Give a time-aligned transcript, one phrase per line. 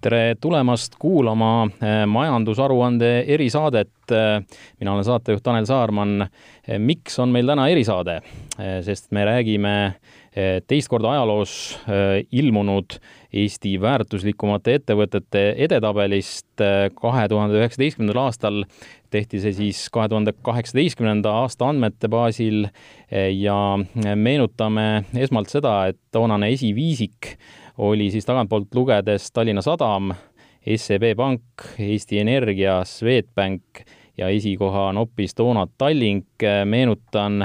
[0.00, 3.92] tere tulemast kuulama eh, majandusaruande erisaadet.
[4.12, 4.40] Eh,
[4.80, 6.24] mina olen saatejuht Tanel Saarman.
[6.68, 8.20] Eh, miks on meil täna erisaade?
[8.84, 9.94] sest me räägime
[10.68, 11.52] teist korda ajaloos
[12.32, 12.98] ilmunud
[13.32, 16.60] Eesti väärtuslikumate ettevõtete edetabelist.
[16.94, 18.60] kahe tuhande üheksateistkümnendal aastal
[19.10, 22.68] tehti see siis kahe tuhande kaheksateistkümnenda aasta andmete baasil
[23.32, 23.56] ja
[24.14, 27.38] meenutame esmalt seda, et toonane esiviisik
[27.80, 30.12] oli siis tagantpoolt lugedes Tallinna Sadam,
[30.76, 33.84] SEB Pank, Eesti Energia, Swedbank
[34.18, 36.44] ja esikoha on hoopis toona Tallink.
[36.64, 37.42] meenutan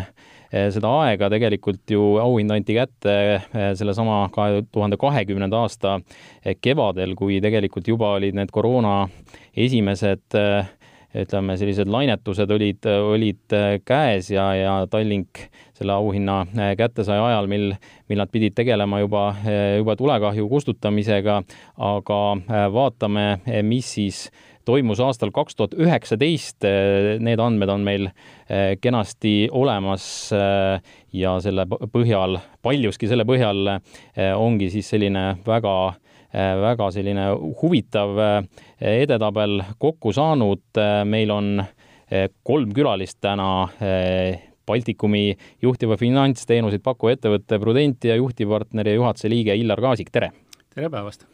[0.51, 5.99] eh, seda aega tegelikult ju auhind anti kätte eh, sellesama kahe tuhande kahekümnenda aasta
[6.43, 9.07] eh, kevadel, kui tegelikult juba olid need koroona
[9.55, 10.35] esimesed
[11.15, 13.55] ütleme, sellised lainetused olid, olid
[13.87, 16.43] käes ja, ja Tallink selle auhinna
[16.79, 17.73] kätte sai ajal, mil,
[18.09, 19.27] mil nad pidid tegelema juba,
[19.77, 21.41] juba tulekahju kustutamisega,
[21.83, 22.19] aga
[22.71, 23.25] vaatame,
[23.67, 24.21] mis siis
[24.65, 26.65] toimus aastal kaks tuhat üheksateist,
[27.21, 28.07] need andmed on meil
[28.81, 30.07] kenasti olemas
[31.13, 33.75] ja selle põhjal, paljuski selle põhjal
[34.39, 35.75] ongi siis selline väga
[36.35, 37.29] Äh, väga selline
[37.61, 38.41] huvitav äh,
[38.83, 40.65] edetabel kokku saanud.
[40.77, 41.63] Äh, meil on
[42.45, 43.67] kolm külalist täna.
[44.65, 50.31] Baltikumi juhtiva finantsteenuseid pakkuva ettevõtte Prudentia juhtivpartner ja juhatuse liige Illar Kaasik, tere!
[50.73, 51.27] tere päevast!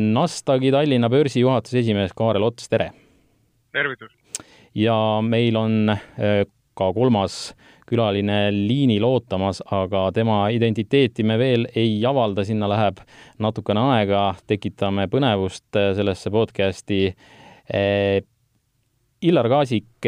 [0.00, 2.90] Nasdaqi Tallinna börsi juhatuse esimees Kaarel Ots, tere!
[3.72, 4.12] tervitus!
[4.74, 5.94] ja meil on
[6.74, 7.54] ka kolmas
[7.86, 13.02] külaline liinil ootamas, aga tema identiteeti me veel ei avalda, sinna läheb
[13.44, 17.02] natukene aega, tekitame põnevust äh, sellesse podcasti.
[19.24, 20.04] Illar Kaasik,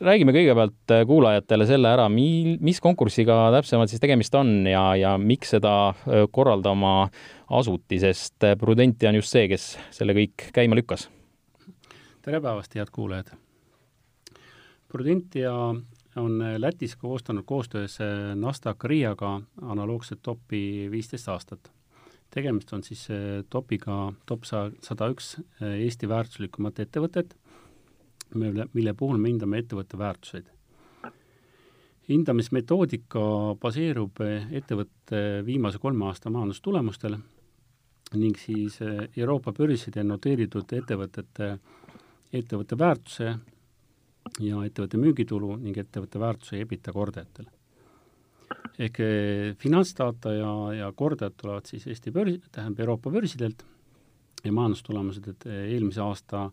[0.00, 5.56] räägime kõigepealt kuulajatele selle ära, mil, mis konkursiga täpsemalt siis tegemist on ja, ja miks
[5.56, 5.72] seda
[6.30, 6.94] korraldama
[7.58, 11.08] asuti, sest Prudentia on just see, kes selle kõik käima lükkas.
[12.22, 13.34] tere päevast, head kuulajad!
[14.88, 15.52] Prudentia
[16.16, 21.72] on äh, Lätis koostanud koostöös äh, Nasdaq Riiaga analoogset topi viisteist aastat.
[22.30, 27.36] tegemist on siis äh, topiga top sada üks Eesti väärtuslikumat ettevõtet,
[28.34, 30.46] mille, mille puhul me hindame ettevõtte väärtuseid.
[32.08, 33.20] hindamismetoodika
[33.60, 37.18] baseerub ettevõtte viimase kolme aasta majandustulemustel
[38.16, 38.78] ning siis
[39.16, 41.58] Euroopa börsidel noteeritud ettevõtete,
[42.32, 43.34] ettevõtte väärtuse
[44.40, 47.48] ja ettevõtte müügitulu ning ettevõtte väärtuse EBITDA kordajatel.
[48.78, 53.64] ehk eh, finantsdata ja, ja kordajad tulevad siis Eesti börsi, tähendab Euroopa börsidelt
[54.44, 56.50] ja majandustulemused, et eh, eelmise aasta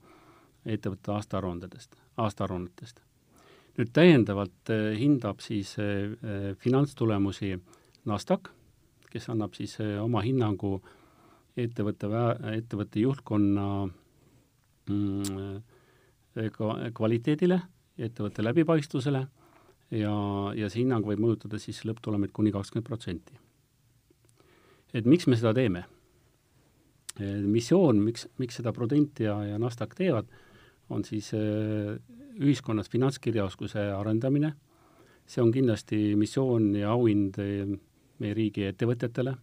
[0.66, 3.02] ettevõtte aastaaruandedest, aastaaruannetest.
[3.78, 5.76] nüüd täiendavalt eh, hindab siis
[6.59, 7.56] finantstulemusi
[8.06, 8.50] Nasdaq,
[9.12, 10.78] kes annab siis oma hinnangu
[11.58, 12.08] ettevõtte,
[12.52, 13.66] ettevõtte juhtkonna
[14.90, 15.64] mm,
[16.94, 17.59] kvaliteedile,
[17.97, 19.24] ettevõtte läbipaistvusele
[19.92, 20.14] ja,
[20.56, 23.40] ja see hinnang võib mõjutada siis lõpptulemit kuni kakskümmend protsenti.
[24.94, 25.86] et miks me seda teeme?
[27.46, 30.28] missioon, miks, miks seda Prudentia ja Nasdaq teevad,
[30.90, 31.96] on siis äh,
[32.40, 34.53] ühiskonnas finantskirjaoskuse arendamine,
[35.25, 37.75] see on kindlasti missioon ja auhind äh,
[38.19, 39.35] meie riigi ettevõtjatele,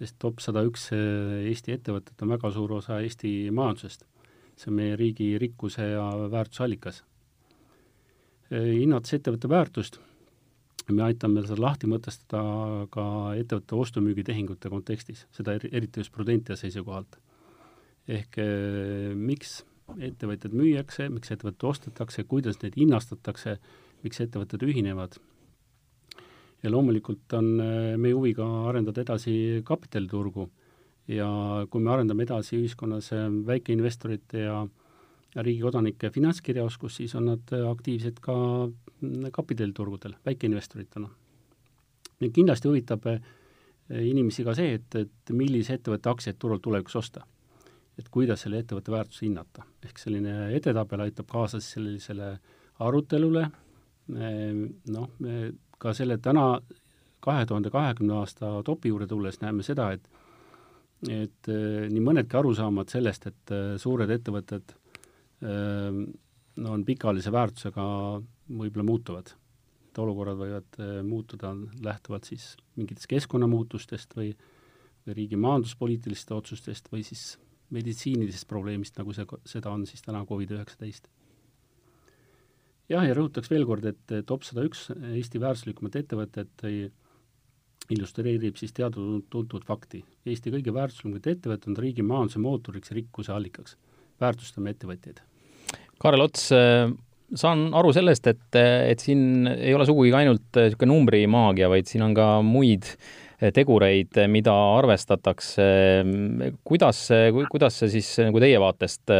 [0.00, 4.06] sest top sada üks äh, Eesti ettevõtet on väga suur osa Eesti majandusest
[4.60, 7.02] see on meie riigi rikkuse ja väärtusallikas.
[8.50, 10.00] hinnates ettevõtte väärtust,
[10.90, 13.04] me aitame seda lahti mõtestada ka
[13.38, 17.18] ettevõtte ostu-müügitehingute kontekstis, seda eriti just Prudentia seisukohalt.
[18.08, 19.60] ehk eh, miks
[19.98, 23.58] ettevõtted müüakse, miks ettevõtted ostetakse, kuidas neid hinnastatakse,
[24.04, 25.18] miks ettevõtted ühinevad.
[26.62, 30.50] ja loomulikult on eh, meie huvi ka arendada edasi kapitaliturgu
[31.10, 31.30] ja
[31.70, 34.60] kui me arendame edasi ühiskonnas äh, väikeinvestorite ja
[35.44, 38.36] riigi kodanike finantskirjaoskust, siis on nad äh, aktiivsed ka
[38.68, 41.10] mm, kapitaliturgudel väikeinvestoritena.
[42.20, 43.20] nüüd kindlasti huvitab äh,
[43.90, 47.24] inimesi ka see, et, et millise ettevõtte aktsiaid turul tulevikus osta.
[48.00, 49.66] Et kuidas selle ettevõtte väärtust hinnata.
[49.84, 52.30] ehk selline edetabel aitab kaasa siis sellisele
[52.80, 53.44] arutelule,
[54.08, 55.10] noh,
[55.78, 56.46] ka selle täna
[57.20, 60.08] kahe tuhande kahekümne aasta topi juurde tulles näeme seda, et
[61.08, 66.00] et äh, nii mõnedki arusaamad sellest, et äh, suured ettevõtted äh,
[66.60, 67.84] on pikaajalise väärtusega,
[68.50, 69.30] võib-olla muutuvad.
[69.90, 74.34] et olukorrad võivad muutuda lähtuvalt siis mingitest keskkonnamuutustest või,
[75.06, 77.38] või riigi majanduspoliitilistest otsustest või siis
[77.74, 81.10] meditsiinilisest probleemist, nagu see, seda on siis täna Covid-19.
[82.90, 86.66] jah, ja rõhutaks veel kord, et top sada üks Eesti väärtuslikumat ettevõtet
[87.90, 90.02] illustreerib siis teada-tuntud fakti.
[90.28, 93.76] Eesti kõige väärtuslikumad ettevõtted on riigi majanduse mootoriks ja rikkuse allikaks.
[94.20, 95.22] väärtustame ettevõtjaid.
[96.00, 96.50] Kaarel Ots,
[97.40, 102.14] saan aru sellest, et, et siin ei ole sugugi ainult niisugune numbrimaagia, vaid siin on
[102.16, 102.88] ka muid
[103.54, 105.64] tegureid, mida arvestatakse.
[106.64, 109.12] kuidas see, kuidas see siis nagu teie vaatest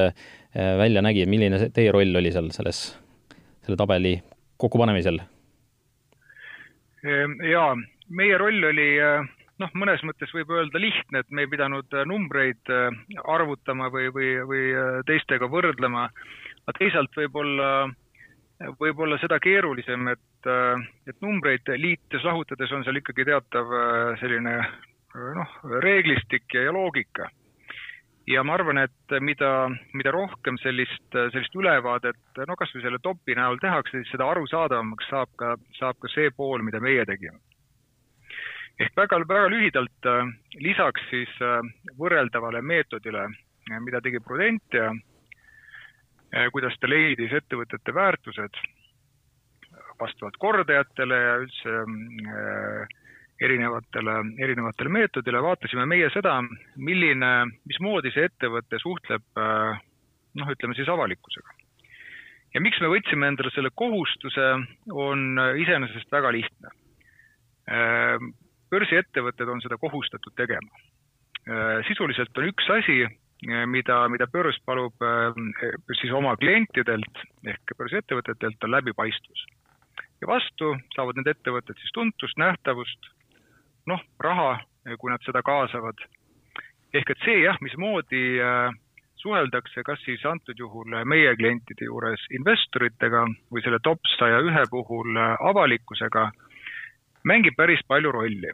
[0.81, 2.82] välja nägi, milline teie roll oli seal selles,
[3.64, 4.19] selle tabeli
[4.61, 5.22] kokkupanemisel?
[7.00, 7.72] Ehm, jaa,
[8.12, 8.90] meie roll oli
[9.61, 12.70] noh, mõnes mõttes võib öelda lihtne, et me ei pidanud numbreid
[13.25, 14.69] arvutama või, või, või
[15.08, 16.08] teistega võrdlema,
[16.67, 17.88] aga teisalt võib-olla
[18.80, 20.48] võib-olla seda keerulisem, et,
[21.08, 23.74] et numbreid liites-lahutades on seal ikkagi teatav
[24.20, 24.56] selline
[25.36, 27.30] noh, reeglistik ja, ja loogika.
[28.28, 33.34] ja ma arvan, et mida, mida rohkem sellist, sellist ülevaadet, no kas või selle topi
[33.34, 37.40] näol tehakse, siis seda arusaadavamaks saab ka, saab ka see pool, mida meie tegime.
[38.80, 40.10] ehk väga, väga lühidalt
[40.60, 41.32] lisaks siis
[41.98, 43.26] võrreldavale meetodile,
[43.80, 45.09] mida tegi Prudentia Eh,
[46.53, 48.59] kuidas ta leidis ettevõtete väärtused
[50.00, 52.99] vastavalt kordajatele ja üldse äh,
[53.41, 56.38] erinevatele, erinevatele meetodile, vaatasime meie seda,
[56.77, 57.32] milline,
[57.69, 59.81] mismoodi see ettevõte suhtleb äh,
[60.41, 61.56] noh, ütleme siis avalikkusega.
[62.55, 64.47] ja miks me võtsime endale selle kohustuse,
[64.91, 66.77] on iseenesest väga lihtne.
[68.71, 70.71] börsiettevõtted on seda kohustatud tegema.
[71.87, 73.05] sisuliselt on üks asi,
[73.46, 79.46] mida, mida börs palub eh, siis oma klientidelt ehk börsiettevõtetelt, on läbipaistvus.
[80.20, 83.06] ja vastu saavad need ettevõtted siis tuntust, nähtavust,
[83.87, 84.60] noh, raha,
[84.98, 85.96] kui nad seda kaasavad.
[86.92, 88.70] ehk et see jah, mismoodi eh,
[89.16, 95.16] suheldakse, kas siis antud juhul meie klientide juures investoritega või selle top saja ühe puhul
[95.16, 96.31] eh, avalikkusega,
[97.25, 98.52] mängib päris palju rolli.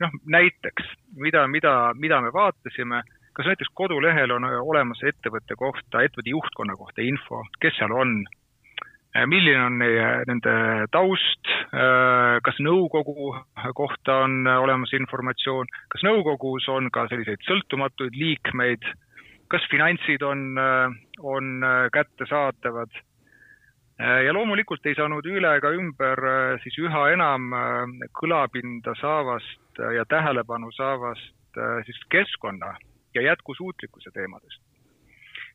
[0.00, 0.86] noh, näiteks,
[1.20, 3.02] mida, mida, mida me vaatasime
[3.32, 8.16] kas näiteks kodulehel on olemas ettevõtte kohta, ettevõtte juhtkonna kohta info, kes seal on,
[9.16, 10.56] äh, milline on neie, nende
[10.92, 13.32] taust, äh, kas nõukogu
[13.74, 18.84] kohta on olemas informatsioon, kas nõukogus on ka selliseid sõltumatuid liikmeid,
[19.48, 23.02] kas finantsid on, äh, on kättesaadavad?
[24.02, 26.18] Ja loomulikult ei saanud üle ega ümber
[26.64, 27.52] siis üha enam
[28.18, 32.72] kõlapinda saavast ja tähelepanu saavast siis keskkonna
[33.14, 34.62] ja jätkusuutlikkuse teemadest.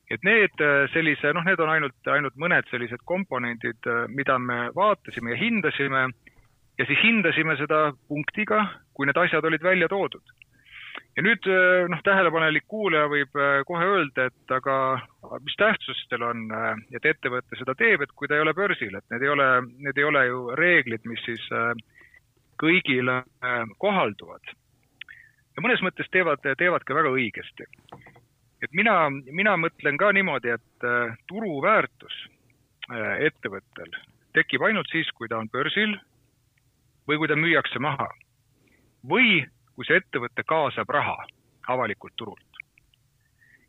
[0.09, 4.69] et need äh, sellise, noh, need on ainult, ainult mõned sellised komponendid, äh, mida me
[4.75, 6.03] vaatasime ja hindasime
[6.79, 8.61] ja siis hindasime seda punktiga,
[8.93, 10.23] kui need asjad olid välja toodud.
[11.17, 13.35] ja nüüd äh, noh, tähelepanelik kuulaja võib
[13.67, 14.77] kohe öelda, et aga
[15.43, 16.47] mis tähtsus teil on,
[16.95, 19.49] et ettevõte seda teeb, et kui ta ei ole börsil, et need ei ole,
[19.83, 21.43] need ei ole ju reeglid, mis siis
[22.63, 23.23] kõigile
[23.77, 24.55] kohalduvad
[25.57, 27.65] ja mõnes mõttes teevad, teevad ka väga õigesti.
[28.61, 32.15] et mina, mina mõtlen ka niimoodi, et äh, turuväärtus
[32.91, 33.91] äh, ettevõttel
[34.37, 35.97] tekib ainult siis, kui ta on börsil
[37.09, 38.09] või kui ta müüakse maha.
[39.07, 39.45] või
[39.75, 41.17] kui see ettevõte kaasab raha
[41.73, 42.61] avalikult turult.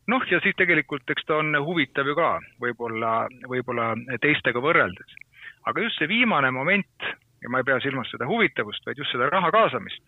[0.06, 5.17] noh, ja siis tegelikult eks ta on huvitav ju ka võib-olla, võib-olla teistega võrreldes.
[5.64, 7.08] aga just see viimane moment
[7.43, 10.02] ja ma ei pea silmas seda huvitavust, vaid just seda raha kaasamist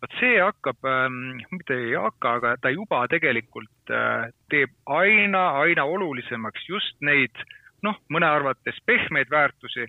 [0.00, 5.84] vot see hakkab, ähm, mitte ei hakka, aga ta juba tegelikult äh, teeb aina, aina
[5.84, 7.36] olulisemaks just neid
[7.84, 9.86] noh, mõne arvates pehmeid väärtusi,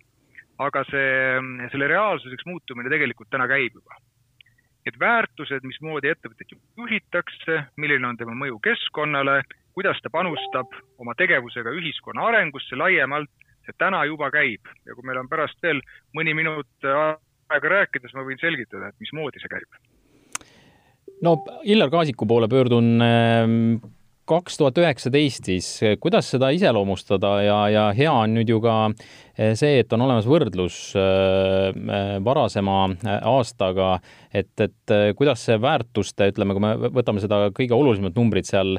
[0.62, 1.12] aga see,
[1.74, 4.00] selle reaalsuseks muutumine tegelikult täna käib juba.
[4.82, 9.44] et väärtused, mismoodi ettevõtet juhitakse, milline on tema mõju keskkonnale,
[9.78, 13.30] kuidas ta panustab oma tegevusega ühiskonna arengusse laiemalt,
[13.62, 15.84] see täna juba käib ja kui meil on pärast veel
[16.18, 19.70] mõni minut aega rääkida, siis ma võin selgitada, et mismoodi see käib
[21.26, 23.58] no Illar Kaasiku poole pöördun ehm,
[24.32, 25.68] kaks tuhat üheksateist siis,
[26.02, 30.28] kuidas seda iseloomustada ja, ja hea on nüüd ju ka eh, see, et on olemas
[30.30, 32.78] võrdlus eh, eh, varasema
[33.18, 33.96] aastaga,
[34.32, 38.78] et, et kuidas see väärtuste, ütleme, kui me võtame seda kõige olulisemat numbrit seal,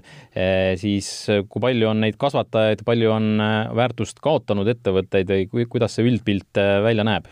[0.81, 1.09] siis
[1.51, 3.29] kui palju on neid kasvatajaid, palju on
[3.77, 7.29] väärtust kaotanud ettevõtteid või kuidas see üldpilt välja näeb?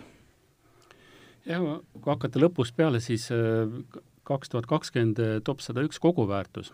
[1.48, 1.62] jah,
[1.96, 3.30] kui hakata lõpust peale, siis
[4.30, 6.70] kaks tuhat kakskümmend top sada üks koguväärtus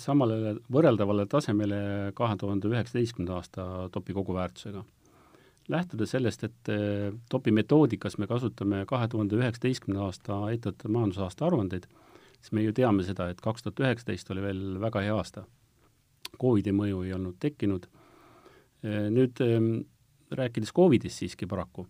[0.00, 4.84] samale võrreldavale tasemele kahe tuhande üheksateistkümnenda aasta topi koguväärtusega.
[5.68, 11.86] lähtudes sellest, et eh, topi metoodikas me kasutame kahe tuhande üheksateistkümnenda aasta ettevõtte majandusaasta aruandeid,
[12.40, 15.44] siis me ju teame seda, et kaks tuhat üheksateist oli veel väga hea aasta.
[16.40, 17.86] Covidi mõju ei olnud tekkinud.
[18.82, 19.60] Eh, nüüd eh,
[20.30, 21.86] rääkides Covidist siiski paraku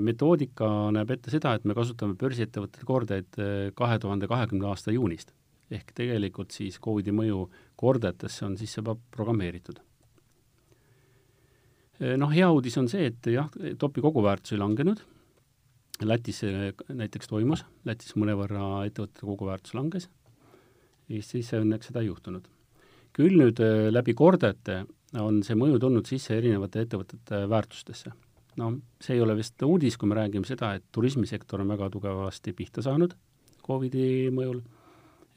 [0.00, 3.38] metoodika näeb ette seda, et me kasutame börsiettevõtete kordajaid
[3.76, 5.34] kahe tuhande kahekümnenda aasta juunist.
[5.70, 7.44] ehk tegelikult siis Covidi mõju
[7.78, 9.80] kordajatesse on sisse programmeeritud.
[12.16, 15.02] noh, hea uudis on see, et jah, topi koguväärtus ei langenud,
[16.02, 16.40] Lätis
[16.88, 20.08] näiteks toimus, Lätis mõnevõrra ettevõtete koguväärtus langes,
[21.10, 22.48] Eestis õnneks seda ei juhtunud.
[23.12, 23.58] küll nüüd
[23.90, 24.86] läbi kordajate
[25.18, 28.12] on see mõju tulnud sisse erinevate ettevõtete väärtustesse
[28.56, 32.52] no see ei ole vist uudis, kui me räägime seda, et turismisektor on väga tugevasti
[32.56, 33.14] pihta saanud
[33.70, 34.60] Covidi mõjul,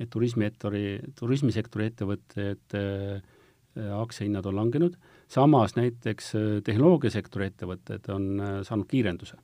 [0.01, 0.85] et turismisektori,
[1.19, 2.83] turismisektori ettevõtete
[3.19, 4.95] äh, aktsiahinnad on langenud,
[5.31, 9.39] samas näiteks äh, tehnoloogiasektori ettevõtted on äh, saanud kiirenduse.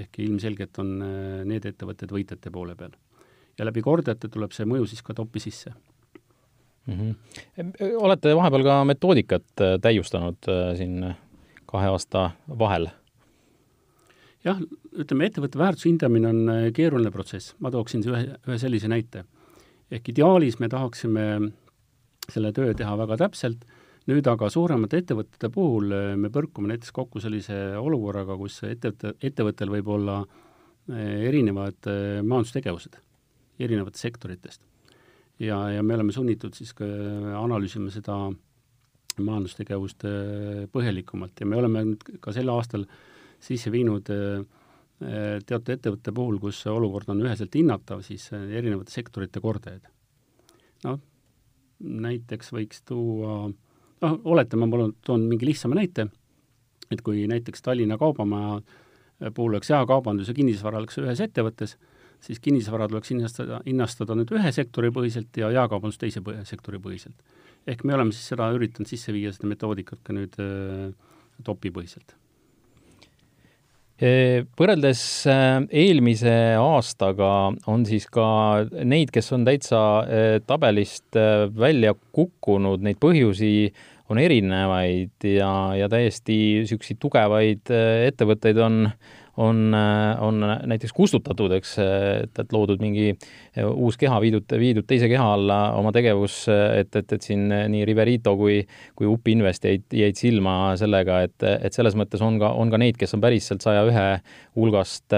[0.00, 0.90] ehk ilmselgelt on
[1.50, 2.92] need ettevõtted võitjate poole peal.
[3.58, 5.72] ja läbi kordajate tuleb see mõju siis ka topi sisse
[6.86, 6.94] mm.
[6.94, 7.96] -hmm.
[7.98, 11.14] olete vahepeal ka metoodikat täiustanud siin
[11.70, 12.90] kahe aasta vahel?
[14.46, 14.60] jah,
[14.96, 19.26] ütleme, ettevõtte väärtuse hindamine on äh, keeruline protsess, ma tooksin ühe, ühe sellise näite.
[19.90, 21.26] ehk ideaalis me tahaksime
[22.30, 23.66] selle töö teha väga täpselt,
[24.08, 29.72] nüüd aga suuremate ettevõtete puhul äh, me põrkume näiteks kokku sellise olukorraga, kus ettevõte, ettevõttel
[29.76, 31.90] võib olla äh, erinevad
[32.24, 33.00] majandustegevused
[33.60, 34.62] erinevatest sektoritest.
[35.38, 38.38] ja, ja me oleme sunnitud siis analüüsima seda äh,
[39.18, 42.86] majandustegevust äh, põhjalikumalt ja me oleme nüüd ka sel aastal
[43.42, 44.42] sisse viinud äh,
[45.02, 49.88] äh, teatud ettevõtte puhul, kus olukord on üheselt hinnatav, siis erinevate sektorite kordajaid.
[50.84, 51.00] noh,
[51.80, 53.42] näiteks võiks tuua,
[54.04, 56.08] noh, oletame, ma toon mingi lihtsama näite,
[56.90, 58.60] et kui näiteks Tallinna Kaubamaja
[59.34, 61.76] puhul oleks jaekaubandus ja kinnisvara oleks ühes ettevõttes,
[62.20, 67.22] siis kinnisvara tuleks hinnastada, hinnastada nüüd ühe sektori põhiselt ja jaekaubandus teise sektori põhiselt
[67.68, 70.88] ehk me oleme siis seda üritanud sisse viia, seda metoodikat ka nüüd äh,
[71.46, 72.16] topipõhiselt.
[74.00, 78.24] Võrreldes äh, eelmise aastaga on siis ka
[78.88, 81.18] neid, kes on täitsa äh, tabelist
[81.52, 83.52] välja kukkunud, neid põhjusi
[84.10, 87.70] on erinevaid ja, ja täiesti niisuguseid tugevaid
[88.08, 88.80] ettevõtteid on
[89.40, 89.74] on,
[90.20, 93.14] on näiteks kustutatud, eks, et, et loodud mingi
[93.70, 98.34] uus keha, viidud, viidud teise keha alla oma tegevus, et, et, et siin nii Riverito
[98.38, 98.60] kui,
[98.98, 102.80] kui UP Invest jäid, jäid silma sellega, et, et selles mõttes on ka, on ka
[102.80, 104.06] neid, kes on päris sealt saja ühe
[104.58, 105.16] hulgast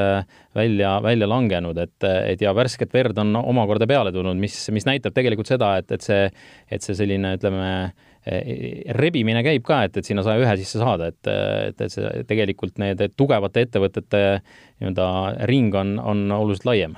[0.54, 5.16] välja, välja langenud, et, et ja värsket verd on omakorda peale tulnud, mis, mis näitab
[5.16, 6.24] tegelikult seda, et, et see,
[6.70, 11.08] et see selline, ütleme, Eh, rebimine käib ka, et, et sinna saja ühe sisse saada,
[11.10, 15.08] et, et, et see tegelikult need tugevate ettevõtete nii-öelda
[15.50, 16.94] ring on, on oluliselt laiem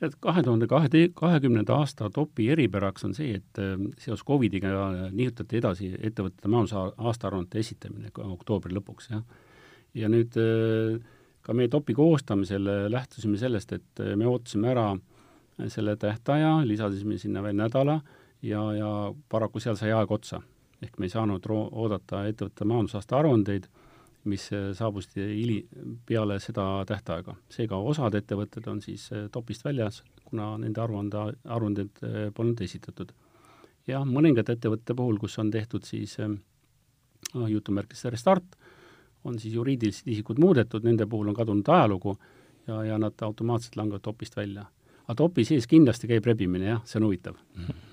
[0.00, 4.72] et kahe tuhande kahe, kahekümnenda aasta topi eripäraks on see, et eh, seoses Covidiga
[5.12, 9.24] nihutati edasi ettevõtete majanduse aastaaruannete esitamine oktoobri lõpuks, jah.
[9.94, 10.96] ja nüüd eh,
[11.44, 14.88] ka meie topi koostamisel lähtusime sellest, et me ootasime ära
[15.68, 17.98] selle tähtaja, lisasime sinna veel nädala
[18.42, 20.40] ja, ja paraku seal sai aeg otsa.
[20.82, 23.66] ehk me ei saanud oodata ettevõtte majandusaasta aruandeid,
[24.24, 25.66] mis äh, saabusid hili-,
[26.06, 27.34] peale seda tähtaega.
[27.52, 33.12] seega osad ettevõtted on siis äh, topist väljas, kuna nende aruande, aruanded äh, polnud esitatud.
[33.86, 38.56] ja mõningate ettevõtete puhul, kus on tehtud siis noh, jutumärkides restart,
[39.24, 42.16] on siis juriidilised isikud muudetud, nende puhul on kadunud ajalugu
[42.66, 44.64] ja, ja nad automaatselt langevad topist välja.
[45.04, 47.64] aga topi sees kindlasti käib rebimine, jah, see on huvitav mm.
[47.64, 47.89] -hmm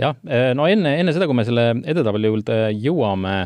[0.00, 3.36] jah, eh, no enne, enne seda, kui me selle edetabeli juurde jõuame,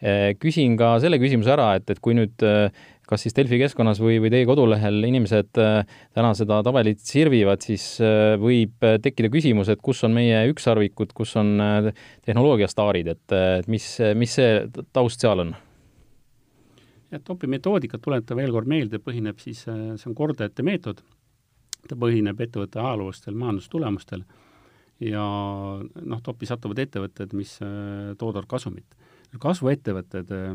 [0.00, 2.68] eh, küsin ka selle küsimuse ära, et, et kui nüüd eh,
[3.04, 7.98] kas siis Delfi keskkonnas või, või teie kodulehel inimesed täna seda tabelit sirvivad, siis
[8.40, 11.52] võib tekkida küsimus, et kus on meie ükssarvikud, kus on
[12.24, 14.56] tehnoloogiastaarid, et, et mis, mis see
[14.96, 15.52] taust seal on?
[17.28, 21.04] topi metoodika, tuletan veel kord meelde, põhineb siis, see on kordajate meetod,
[21.84, 24.24] ta põhineb ettevõtte ajaloolistel majandustulemustel
[25.02, 25.24] ja
[25.82, 28.96] noh, toppi satuvad ettevõtted, mis äh, toodavad kasumit.
[29.40, 30.54] kasvuettevõtted äh,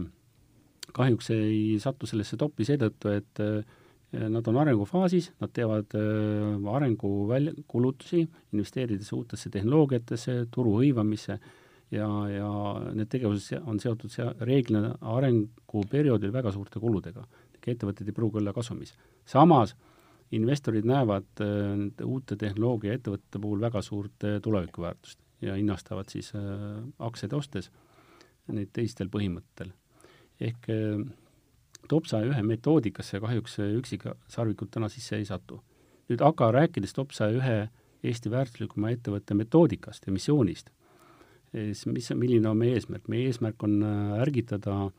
[0.96, 3.78] kahjuks ei satu sellesse toppi seetõttu, et äh,
[4.32, 5.94] nad on arengufaasis, nad teevad
[6.74, 8.24] arengu välja, kulutusi,
[8.56, 11.36] investeerides uutesse tehnoloogiatesse, turu hõivamisse
[11.94, 12.50] ja, ja
[12.98, 17.28] need tegevused on seotud sea-, reeglina arenguperioodil väga suurte kuludega.
[17.70, 18.96] ettevõtted ei pruugi olla kasumis.
[19.30, 19.89] samas äh,
[20.32, 26.42] investorid näevad äh, uute tehnoloogiaettevõtete puhul väga suurt äh, tulevikuväärtust ja hinnastavad siis äh,
[27.00, 27.72] aktsiaid ostes
[28.50, 29.76] neid teistel põhimõtetel.
[30.42, 30.64] ehk
[31.92, 35.60] top saja ühe metoodikasse kahjuks üksikasarvikud täna sisse ei satu.
[36.10, 37.60] nüüd aga rääkides top saja ühe
[38.04, 40.70] Eesti väärtuslikuma ettevõtte metoodikast ja missioonist,
[41.52, 43.08] siis mis, milline on meie eesmärk?
[43.08, 43.84] meie eesmärk on
[44.18, 44.90] ärgitada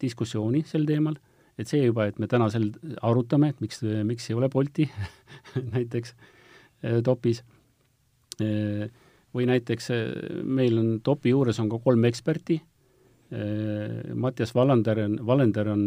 [0.00, 1.18] diskussiooni sel teemal
[1.58, 2.70] et see juba, et me täna sel
[3.04, 4.86] arutame, et miks, miks ei ole Bolti
[5.74, 6.14] näiteks
[7.04, 7.42] topis,
[8.36, 9.90] või näiteks
[10.44, 12.60] meil on topi juures on ka kolm eksperti,
[14.14, 15.86] Mattias Vallander on, Vallender on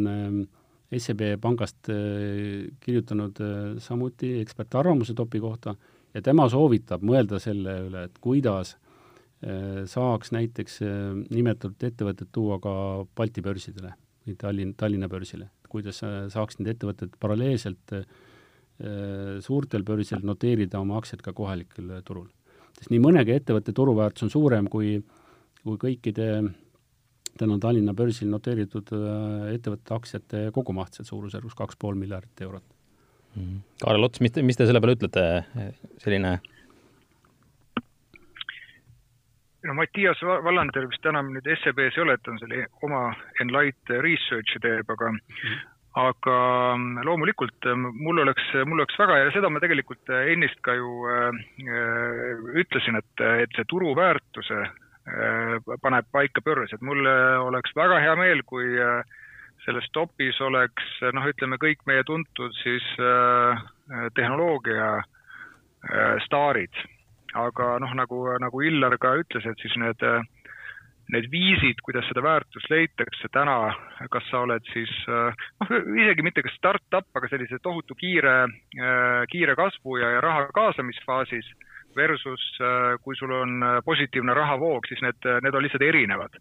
[0.90, 1.88] SEB pangast
[2.84, 3.38] kirjutanud
[3.80, 5.76] samuti ekspertarvamuse topi kohta
[6.14, 8.74] ja tema soovitab mõelda selle üle, et kuidas
[9.94, 10.82] saaks näiteks
[11.30, 12.74] nimetatud ettevõtted tuua ka
[13.16, 13.94] Balti börsidele
[14.26, 16.02] või Tallinn, Tallinna börsile kuidas
[16.34, 18.08] saaks need ettevõtted paralleelselt äh,
[19.46, 22.28] suurtel börsidel noteerida oma aktsiaid ka kohalikul turul.
[22.80, 24.98] sest nii mõnegi ettevõtte turuväärtus on suurem kui,
[25.64, 26.30] kui kõikide
[27.40, 32.66] täna Tallinna börsil noteeritud äh, ettevõtete aktsiate kogumaht, seal suurusjärgus kaks pool miljardit eurot
[33.36, 33.44] mm.
[33.44, 33.60] -hmm.
[33.84, 35.28] Kaarel Ots, mis te, mis te selle peale ütlete,
[36.04, 36.40] selline
[39.68, 43.10] no Mattias Vallander vist enam nüüd SEB-s ei ole, et ta on selle oma
[43.44, 45.14] Enlight Research'i teeb, aga
[46.00, 46.36] aga
[46.78, 51.08] mm, loomulikult mm, mul oleks, mul oleks väga ja seda ma tegelikult ennist ka ju
[51.12, 51.40] äh,
[52.62, 57.04] ütlesin, et, et see turuväärtuse äh, paneb paika börs, et mul
[57.50, 59.02] oleks väga hea meel, kui äh,
[59.66, 63.60] selles topis oleks noh, ütleme kõik meie tuntud siis äh,
[64.16, 66.86] tehnoloogia äh, staarid
[67.38, 70.04] aga noh, nagu, nagu Illar ka ütles, et siis need,
[71.14, 73.74] need viisid, kuidas seda väärtust leitakse täna,
[74.14, 78.38] kas sa oled siis noh, isegi mitte kas startup, aga sellise tohutu kiire,
[79.32, 81.50] kiire kasvu ja, ja raha kaasamisfaasis
[81.98, 82.44] versus
[83.04, 86.38] kui sul on positiivne rahavoog, siis need, need on lihtsalt erinevad.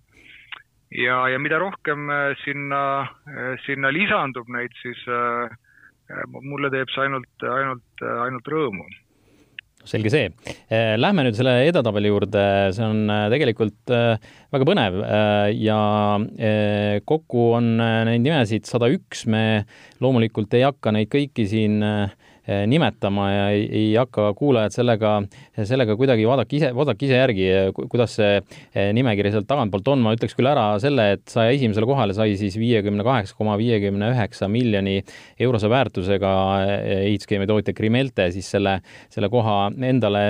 [0.92, 2.08] ja, ja mida rohkem
[2.44, 2.82] sinna,
[3.64, 5.00] sinna lisandub neid, siis
[6.40, 8.88] mulle teeb see ainult, ainult, ainult rõõmu
[9.88, 10.30] selge see.
[10.68, 12.44] Eh, lähme nüüd selle edetabeli juurde,
[12.76, 15.00] see on eh, tegelikult eh, väga põnev
[15.58, 15.78] ja
[17.08, 17.74] kokku on
[18.08, 19.64] neid nimesid sada üks, me
[20.00, 22.08] loomulikult ei hakka neid kõiki siin Eh,
[22.66, 25.12] nimetama ja ei, ei hakka kuulajad sellega,
[25.68, 30.04] sellega kuidagi vaadake ise, vaadake ise järgi, kuidas see eh, nimekiri sealt tagantpoolt on.
[30.04, 34.12] ma ütleks küll ära selle, et saja esimesele kohale sai siis viiekümne kaheksa koma viiekümne
[34.14, 34.98] üheksa miljoni
[35.40, 36.32] eurose väärtusega
[36.64, 38.78] eh, ehituskeemia tootja Krimelte siis selle,
[39.12, 39.58] selle koha
[39.88, 40.24] endale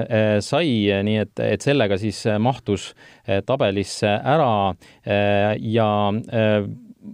[0.44, 0.70] sai,
[1.04, 2.90] nii et, et sellega siis mahtus
[3.46, 4.50] tabelisse ära
[5.60, 5.88] ja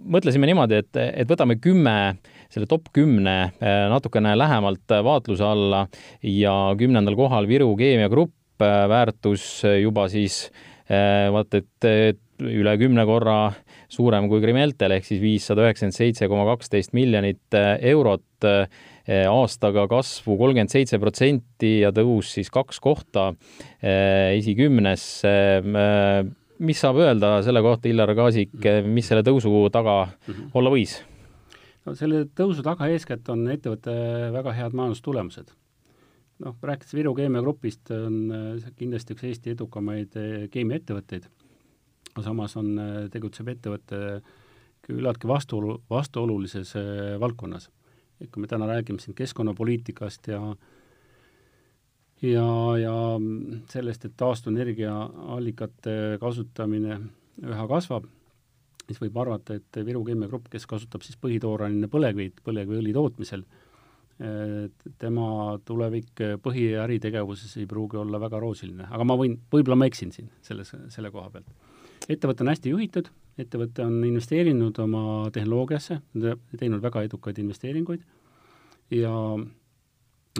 [0.03, 1.95] mõtlesime niimoodi, et, et võtame kümme
[2.55, 5.85] selle top kümne äh, natukene lähemalt vaatluse alla
[6.23, 10.45] ja kümnendal kohal Viru Keemia Grupp, äh, väärtus juba siis
[10.87, 11.89] äh, vaat et
[12.45, 13.39] üle kümne korra
[13.91, 18.47] suurem kui Grimeltel ehk siis viissada üheksakümmend seitse koma kaksteist miljonit eurot
[19.31, 23.29] aastaga kasvu kolmkümmend seitse protsenti ja tõus siis kaks kohta
[23.79, 25.33] esikümnesse.
[26.59, 30.51] mis saab öelda selle kohta, Illar Kaasik, mis selle tõusu taga mhm.
[30.59, 30.99] olla võis?
[31.85, 33.93] No selle tõusu taga eeskätt on ettevõtte
[34.33, 35.53] väga head majandustulemused.
[36.43, 38.17] noh, rääkides Viru keemiagrupist, on
[38.59, 41.29] see kindlasti üks Eesti edukamaid eh, keemiaettevõtteid,
[42.19, 44.21] samas on, eh, tegutseb ettevõte
[44.85, 46.75] küllaltki vastuolu, vastuolulises
[47.19, 47.69] valdkonnas.
[48.21, 50.55] et kui me täna räägime siin keskkonnapoliitikast ja
[52.21, 52.95] ja, ja
[53.69, 54.93] sellest, et taastuvenergia
[55.35, 56.99] allikate kasutamine
[57.43, 58.07] üha kasvab,
[58.87, 63.45] siis võib arvata, et Viru Keemia Grupp, kes kasutab siis põhitoorainena põlevkivi, põlevkiviõli tootmisel,
[65.01, 65.27] tema
[65.67, 70.71] tulevik põhiäritegevuses ei pruugi olla väga roosiline, aga ma võin, võib-olla ma eksin siin selles,
[70.93, 71.49] selle koha pealt.
[72.07, 75.03] ettevõte on hästi juhitud, ettevõte on investeerinud oma
[75.35, 75.99] tehnoloogiasse,
[76.55, 78.05] teinud väga edukaid investeeringuid
[78.95, 79.13] ja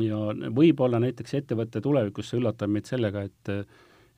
[0.04, 0.18] ja
[0.56, 3.68] võib-olla näiteks ettevõte tulevikus üllatab meid sellega, et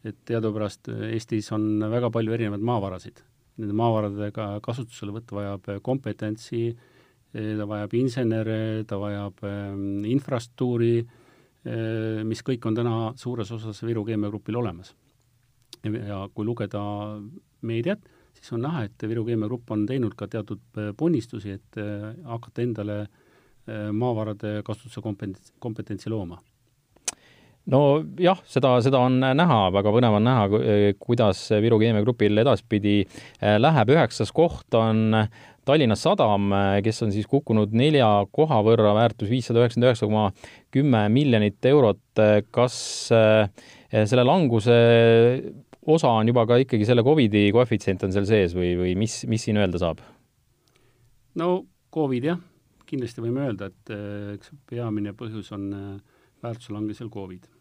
[0.06, 3.24] et teadupärast Eestis on väga palju erinevaid maavarasid
[3.58, 12.24] nende maavaradega kasutuselevõtt vajab äh, kompetentsi, äh, ta vajab insenere, ta vajab ähm, infrastruktuuri, äh,
[12.28, 14.94] mis kõik on täna suures osas Viru Keemiagrupil olemas.
[15.88, 16.82] ja kui lugeda
[17.62, 18.02] meediat,
[18.34, 20.60] siis on näha, et Viru Keemiagrupp on teinud ka teatud
[20.98, 21.78] ponnistusi, et
[22.26, 22.98] hakata endale
[23.94, 26.42] maavarade kasutuse kompetentsi, kompetentsi looma
[27.72, 30.48] nojah, seda, seda on näha, väga põnev on näha,
[31.02, 33.92] kuidas Viru Keemia Grupil edaspidi äh, läheb.
[33.96, 35.12] üheksas koht on
[35.68, 36.54] Tallinna Sadam,
[36.84, 40.30] kes on siis kukkunud nelja koha võrra, väärtus viissada üheksakümmend üheksa koma
[40.72, 42.00] kümme miljonit eurot.
[42.56, 42.78] kas
[43.12, 43.50] äh,
[43.92, 44.78] selle languse
[45.88, 49.44] osa on juba ka ikkagi selle Covidi koefitsient on seal sees või, või mis, mis
[49.44, 50.00] siin öelda saab?
[51.36, 52.40] no Covid jah,
[52.88, 55.70] kindlasti võime öelda, et äh, eks peamine põhjus on
[56.44, 57.57] väärtuse langesel Covid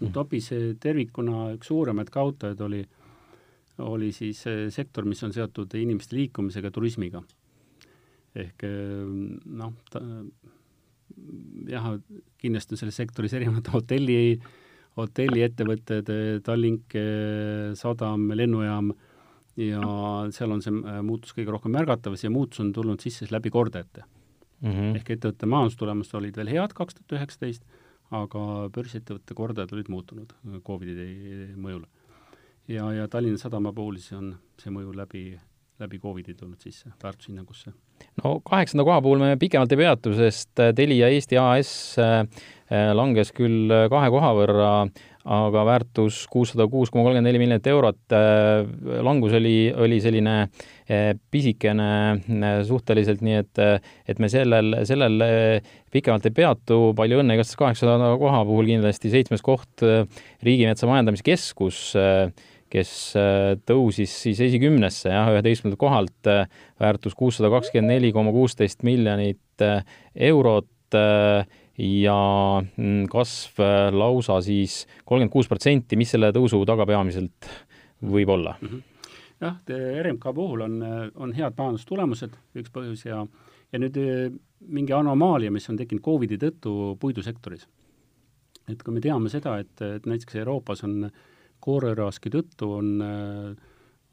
[0.00, 0.12] mm..
[0.14, 0.50] Topis
[0.82, 2.82] tervikuna üks suuremaid kaotajaid oli,
[3.86, 4.42] oli siis
[4.74, 7.22] sektor, mis on seotud inimeste liikumisega, turismiga.
[8.36, 8.66] ehk
[9.46, 9.72] noh,
[11.70, 11.90] jah,
[12.42, 14.36] kindlasti on selles sektoris erinevad hotelli,
[14.96, 16.10] hotelliettevõtted,
[16.44, 16.96] Tallink,
[17.76, 18.92] sadam, lennujaam
[19.56, 19.80] ja
[20.36, 24.04] seal on see muutus kõige rohkem märgatav, see muutus on tulnud sisse siis läbi kordajate
[24.04, 24.70] mm.
[24.70, 24.96] -hmm.
[25.00, 27.64] ehk ettevõtte majandustulemused olid veel head kaks tuhat üheksateist,
[28.14, 30.34] aga börsiettevõtte kordajad olid muutunud
[30.66, 31.86] Covidi mõjul.
[32.68, 35.40] ja, ja Tallinna Sadama puhul siis on see mõju läbi,
[35.78, 37.72] läbi Covidi tulnud sisse väärtushinnangusse.
[38.22, 42.22] No kaheksanda koha puhul me pikemalt ei peatu, sest Telia Eesti AS äh,
[42.96, 44.70] langes küll kahe koha võrra
[45.26, 47.98] aga väärtus kuussada kuus koma kolmkümmend neli miljonit eurot.
[48.14, 53.62] Äh, langus oli, oli selline äh, pisikene äh, suhteliselt, nii et,
[54.06, 55.26] et me sellel, sellel
[55.92, 56.80] pikemalt ei peatu.
[56.96, 59.82] palju õnne igastahes kaheksasada koha puhul kindlasti seitsmes koht
[60.46, 61.80] Riigimetsa Majandamise Keskus
[62.72, 62.90] kes
[63.68, 66.30] tõusis siis esikümnesse jah, üheteistkümnendalt kohalt,
[66.80, 69.64] väärtus kuussada kakskümmend neli koma kuusteist miljonit
[70.14, 70.96] eurot
[71.78, 72.18] ja
[72.76, 77.50] mm, kasv äh, lausa siis kolmkümmend kuus protsenti, mis selle tõusu taga peamiselt
[78.02, 78.58] võib olla?
[78.60, 78.84] -hmm
[79.40, 79.56] jah,
[80.02, 80.76] RMK puhul on,
[81.14, 83.18] on head majandustulemused, üks põhjus ja,
[83.72, 84.32] ja nüüd äh,
[84.64, 87.66] mingi anomaalia, mis on tekkinud Covidi tõttu puidusektoris.
[88.68, 91.10] et kui me teame seda, et, et näiteks Euroopas on
[91.66, 92.90] kooreraski tõttu on,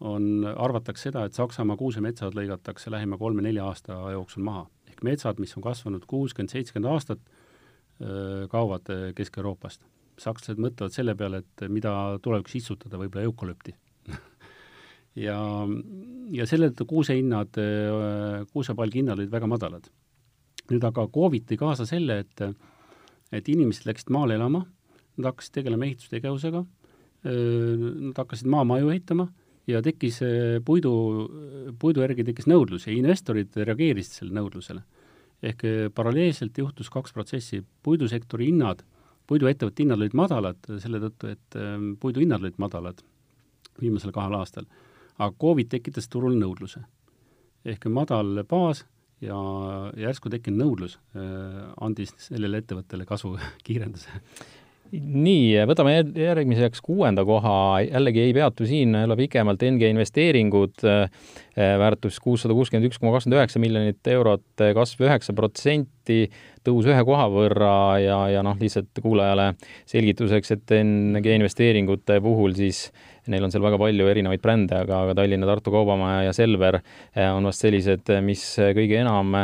[0.01, 4.67] on, arvatakse seda, et Saksamaa kuusemetsad lõigatakse lähima kolme-nelja aasta jooksul maha.
[4.89, 7.21] ehk metsad, mis on kasvanud kuuskümmend, seitsekümmend aastat,
[8.49, 9.85] kaovad Kesk-Euroopast.
[10.17, 13.73] sakslased mõtlevad selle peale, et mida tulevikus istutada, võib-olla eukalüpti
[15.27, 15.39] ja,
[16.29, 17.57] ja selle tõttu kuusehinnad,
[18.53, 19.89] kuusepalgi hinnad olid väga madalad.
[20.69, 22.45] nüüd aga Covid tõi kaasa selle, et
[23.33, 24.61] et inimesed läksid maale elama,
[25.17, 26.63] nad hakkasid tegelema ehitustegevusega,
[27.23, 29.27] nad hakkasid maamaju ehitama
[29.67, 30.17] ja tekkis
[30.65, 30.93] puidu,
[31.79, 34.83] puidu järgi tekkis nõudlus ja investorid reageerisid sellele nõudlusele.
[35.43, 38.83] Ehk eh, paralleelselt juhtus kaks protsessi, puidusektori hinnad,
[39.27, 41.59] puiduettevõtte hinnad olid madalad selle tõttu, et
[41.99, 42.99] puidu hinnad olid madalad
[43.81, 44.67] viimasel kahel aastal,
[45.17, 46.83] aga Covid tekitas turul nõudluse.
[47.63, 48.83] ehk madal baas
[49.23, 49.37] ja
[49.95, 54.21] järsku tekkinud nõudlus äh, andis sellele ettevõttele kasu kiirenduse
[54.93, 61.29] nii, võtame järgmiseks kuuenda koha, jällegi ei peatu siin jälle pikemalt, NG investeeringud, äh,
[61.81, 64.45] väärtus kuussada kuuskümmend üks koma kakskümmend üheksa miljonit eurot,
[64.77, 66.27] kasv üheksa protsenti,
[66.65, 69.53] tõus ühe koha võrra ja, ja noh, lihtsalt kuulajale
[69.89, 72.87] selgituseks, et NG investeeringute puhul siis
[73.31, 77.29] neil on seal väga palju erinevaid brände, aga, aga Tallinna, Tartu Kaubamaja ja Selver eh,
[77.29, 78.45] on vast sellised, mis
[78.77, 79.35] kõige enam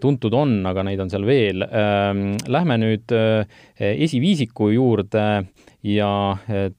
[0.00, 1.64] tuntud on, aga neid on seal veel.
[1.64, 3.14] Ehm, lähme nüüd
[3.74, 5.24] esiviisiku juurde
[5.84, 6.08] ja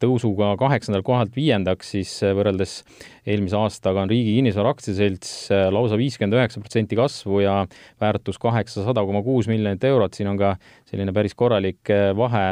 [0.01, 2.79] tõusuga kaheksandalt kohalt viiendaks siis võrreldes
[3.25, 7.55] eelmise aastaga on Riigi Kinnisvara Aktsiaselts äh, lausa viiskümmend üheksa protsenti kasvu ja
[8.01, 10.55] väärtus kaheksasada koma kuus miljonit eurot, siin on ka
[10.89, 12.45] selline päris korralik vahe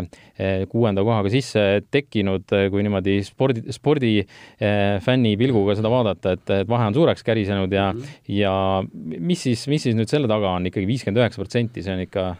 [0.70, 6.98] kuuenda kohaga sisse tekkinud, kui niimoodi spordi, spordifänni pilguga seda vaadata, et, et vahe on
[6.98, 8.34] suureks kärisenud ja mm, -hmm.
[8.40, 8.56] ja
[9.20, 12.36] mis siis, mis siis nüüd selle taga on ikkagi viiskümmend üheksa protsenti, see on ikka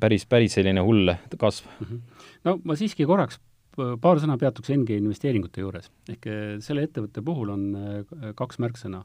[0.00, 1.86] päris, päris selline hull kasv mm.
[1.86, 2.13] -hmm.
[2.44, 3.40] No ma siiski korraks
[3.74, 5.90] paar sõna peatuks NG investeeringute juures.
[6.10, 9.04] ehk eh, selle ettevõtte puhul on eh, kaks märksõna.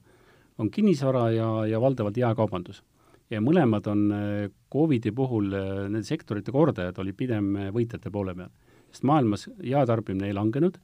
[0.59, 2.83] on kinnisvara ja, ja valdavalt jaekaubandus.
[3.29, 5.49] ja mõlemad on eh, Covidi puhul,
[5.89, 8.49] nende sektorite kordajad olid pigem võitjate poole peal.
[8.91, 10.79] sest maailmas jaetarbimine ei langenud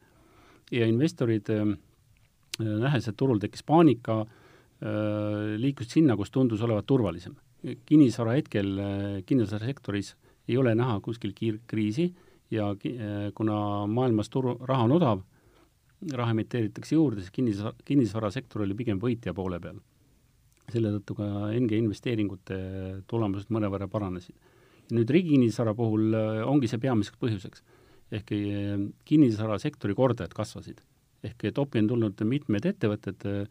[0.71, 1.49] ja investorid,
[2.57, 4.23] nähes, et turul tekkis paanika,
[5.61, 7.35] liikusid sinna, kus tundus olevat turvalisem.
[7.85, 8.71] kinnisvara hetkel,
[9.25, 10.15] kinnisvarasektoris
[10.47, 12.13] ei ole näha kuskil kiir-, kriisi
[12.55, 13.57] ja äh, kuna
[13.91, 15.21] maailmas turu, raha on odav,
[16.15, 19.81] raha emiteeritakse juurde, siis kinnisvara, kinnisvarasektor oli pigem võitja poole peal.
[20.73, 22.55] selle tõttu ka NG investeeringute
[23.07, 24.35] tulemused mõnevõrra paranesid.
[24.91, 27.63] nüüd riigi kinnisvara puhul äh, ongi see peamiseks põhjuseks.
[28.11, 30.81] ehk äh, kinnisvarasektori kordajad kasvasid.
[31.23, 33.47] ehk topi on tulnud mitmed ettevõtted,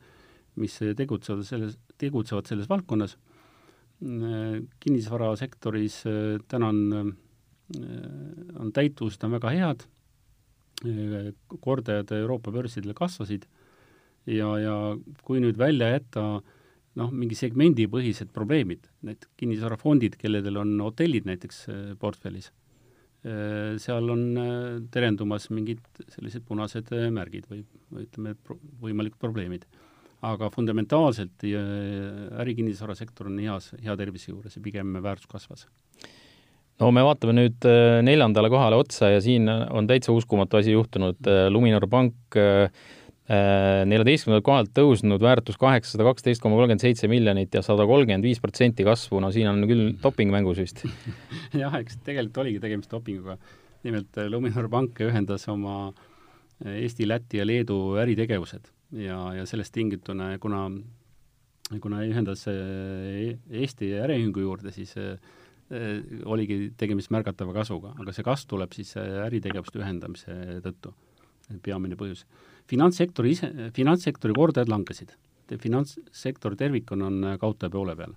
[0.56, 3.16] mis tegutsevad selles, tegutsevad selles valdkonnas,
[4.84, 5.96] kinnisvarasektoris
[6.46, 7.16] täna on
[7.72, 9.86] on täituvused on väga head,
[10.84, 11.30] äh,
[11.64, 13.46] kordajad Euroopa börsidel kasvasid.
[14.26, 14.74] Ja, ja
[15.24, 16.24] kui nüüd välja jätta
[16.96, 22.52] noh, mingi segmendipõhised probleemid, need kinnisvarafondid, kelledel on hotellid näiteks äh, portfellis,
[23.80, 24.24] seal on
[24.92, 25.80] terendumas mingid
[26.12, 28.34] sellised punased märgid või, või ütleme,
[28.82, 29.64] võimalikud probleemid.
[30.20, 31.46] aga fundamentaalselt
[32.44, 35.64] ärikinnisvarasektor on heas, hea tervise juures ja pigem väärtus kasvas
[36.82, 41.20] no me vaatame nüüd äh, neljandale kohale otsa ja siin on täitsa uskumatu asi juhtunud.
[41.30, 42.68] Äh, Luminor pank äh,
[43.24, 48.84] neljateistkümnendalt kohalt tõusnud väärtus kaheksasada kaksteist koma kolmkümmend seitse miljonit ja sada kolmkümmend viis protsenti
[48.84, 50.82] kasvu, no siin on küll doping mängus vist.
[51.62, 53.38] jah, eks tegelikult oligi tegemist dopinguga.
[53.84, 55.92] nimelt Luminor Pank ühendas oma
[56.64, 58.68] Eesti, Läti ja Leedu äritegevused
[59.00, 60.66] ja, ja sellest tingituna, kuna
[61.80, 64.92] kuna ühendas Eesti äriühingu juurde, siis
[65.70, 70.92] oligi tegemist märgatava kasvuga, aga see kasv tuleb siis äritegevuste ühendamise tõttu,
[71.64, 72.26] peamine põhjus
[72.70, 75.14] finantssektori ise, finantssektori kordajad langesid.
[75.60, 78.14] finantssektor tervikuna on kaotaja poole peal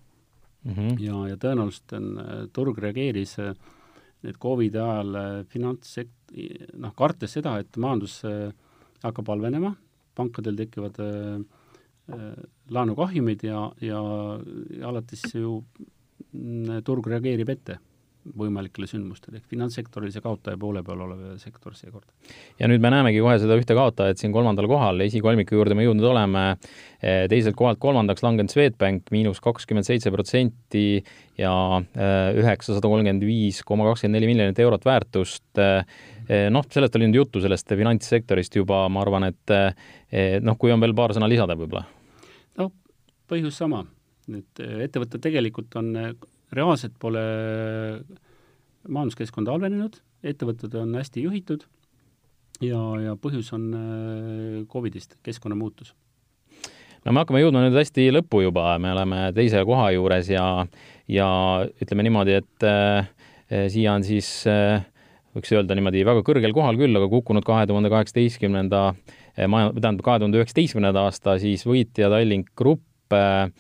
[0.64, 0.74] mm.
[0.74, 1.00] -hmm.
[1.00, 2.22] ja, ja tõenäoliselt on,
[2.54, 3.38] turg reageeris
[4.24, 6.34] nüüd Covidi ajal finantssekt-,
[6.74, 8.24] noh, kartes seda, et majandus
[9.04, 9.76] hakkab halvenema,
[10.16, 12.34] pankadel tekivad äh,
[12.70, 14.02] laenukahjumid ja, ja,
[14.80, 15.62] ja alates ju
[16.86, 17.78] turg reageerib ette
[18.36, 22.08] võimalikele sündmustele, ehk finantssektor oli see kaotaja poole peal olev sektor seekord.
[22.60, 26.10] ja nüüd me näemegi kohe seda ühte kaotajat siin kolmandal kohal, esikolmiku juurde me jõudnud
[26.12, 26.44] oleme,
[27.00, 31.02] eh, teiselt kohalt kolmandaks langenud Swedbank miinus kakskümmend seitse protsenti
[31.40, 35.48] ja eh, üheksasada kolmkümmend viis koma kakskümmend neli miljonit eurot väärtust.
[35.62, 40.82] Eh, noh, sellest oli nüüd juttu, sellest finantssektorist juba, ma arvan, et noh, kui on
[40.84, 41.86] veel paar sõna lisada võib-olla.
[42.60, 42.72] no
[43.32, 43.86] põhjus sama,
[44.36, 45.94] et ettevõtted tegelikult on
[46.56, 47.22] reaalselt pole
[48.88, 51.66] majanduskeskkond halvenenud, ettevõtted on hästi juhitud
[52.64, 53.70] ja, ja põhjus on
[54.72, 55.94] Covidist, keskkonnamuutus.
[57.06, 60.48] no me hakkame jõudma nüüd hästi lõppu juba, me oleme teise koha juures ja,
[61.12, 61.30] ja
[61.84, 63.12] ütleme niimoodi, et äh,
[63.72, 64.84] siia on siis äh,
[65.36, 70.24] võiks öelda niimoodi väga kõrgel kohal küll, aga kukkunud kahe tuhande kaheksateistkümnenda äh, tähendab kahe
[70.24, 73.52] tuhande üheksateistkümnenda aasta siis võitja Tallink Grupp Äh,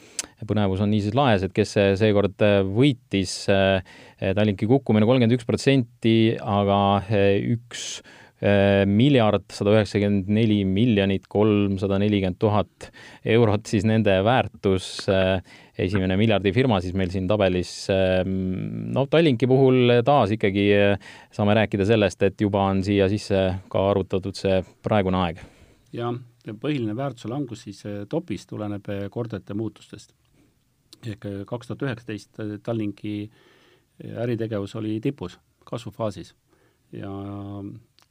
[0.45, 3.81] põnevus on niisiis laes, et kes seekord äh, võitis, äh,
[4.17, 6.79] Tallinki kukkumine kolmkümmend üks protsenti, aga
[7.53, 7.99] üks
[8.37, 12.91] miljard sada üheksakümmend neli miljonit kolmsada nelikümmend tuhat
[13.33, 15.07] eurot siis nende väärtus.
[15.73, 17.87] esimene miljardifirma siis meil siin tabelis.
[17.89, 20.67] no Tallinki puhul taas ikkagi
[21.33, 23.41] saame rääkida sellest, et juba on siia sisse
[23.73, 25.41] ka arvutatud see praegune aeg.
[25.97, 26.13] jah
[26.55, 30.13] põhiline väärtuse langus siis topis tuleneb kordajate muutustest.
[31.05, 33.29] Ehk eh, kaks tuhat üheksateist Tallinki
[33.97, 36.33] äritegevus oli tipus, kasvufaasis
[36.93, 37.11] ja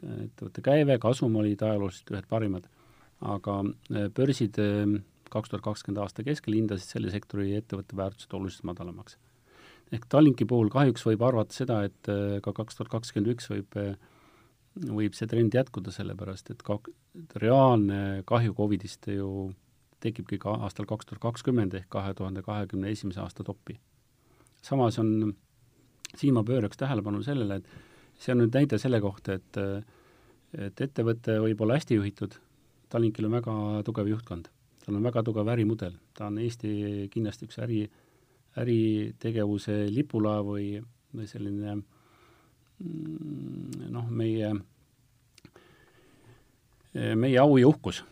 [0.03, 2.67] ettevõtte käive, kasum olid ajalooliselt ühed parimad.
[3.21, 3.63] aga
[4.13, 4.59] börsid
[5.33, 9.17] kaks tuhat kakskümmend aasta keskel hindasid selle sektori ettevõtte väärtused oluliselt madalamaks.
[9.93, 12.11] ehk Tallinki puhul kahjuks võib arvata seda, et
[12.43, 13.79] ka kaks tuhat kakskümmend üks võib
[14.77, 16.79] võib see trend jätkuda, sellepärast et ka
[17.41, 19.53] reaalne kahju Covidist ju
[20.01, 23.79] tekibki ka aastal kaks tuhat kakskümmend ehk kahe tuhande kahekümne esimese aasta toppi.
[24.63, 25.35] samas on,
[26.17, 27.69] siin ma pööraks tähelepanu sellele, et
[28.19, 29.63] see on nüüd näide selle kohta, et
[30.57, 32.37] et ettevõte võib olla hästi juhitud,
[32.89, 33.53] Tallinkil on väga
[33.85, 34.47] tugev juhtkond,
[34.85, 37.81] tal on väga tugev ärimudel, ta on Eesti kindlasti üks äri,
[38.57, 40.69] äritegevuse lipulaev või,
[41.13, 41.75] või selline
[42.77, 44.51] Mm, noh, meie,
[46.93, 48.03] meie au ja uhkus,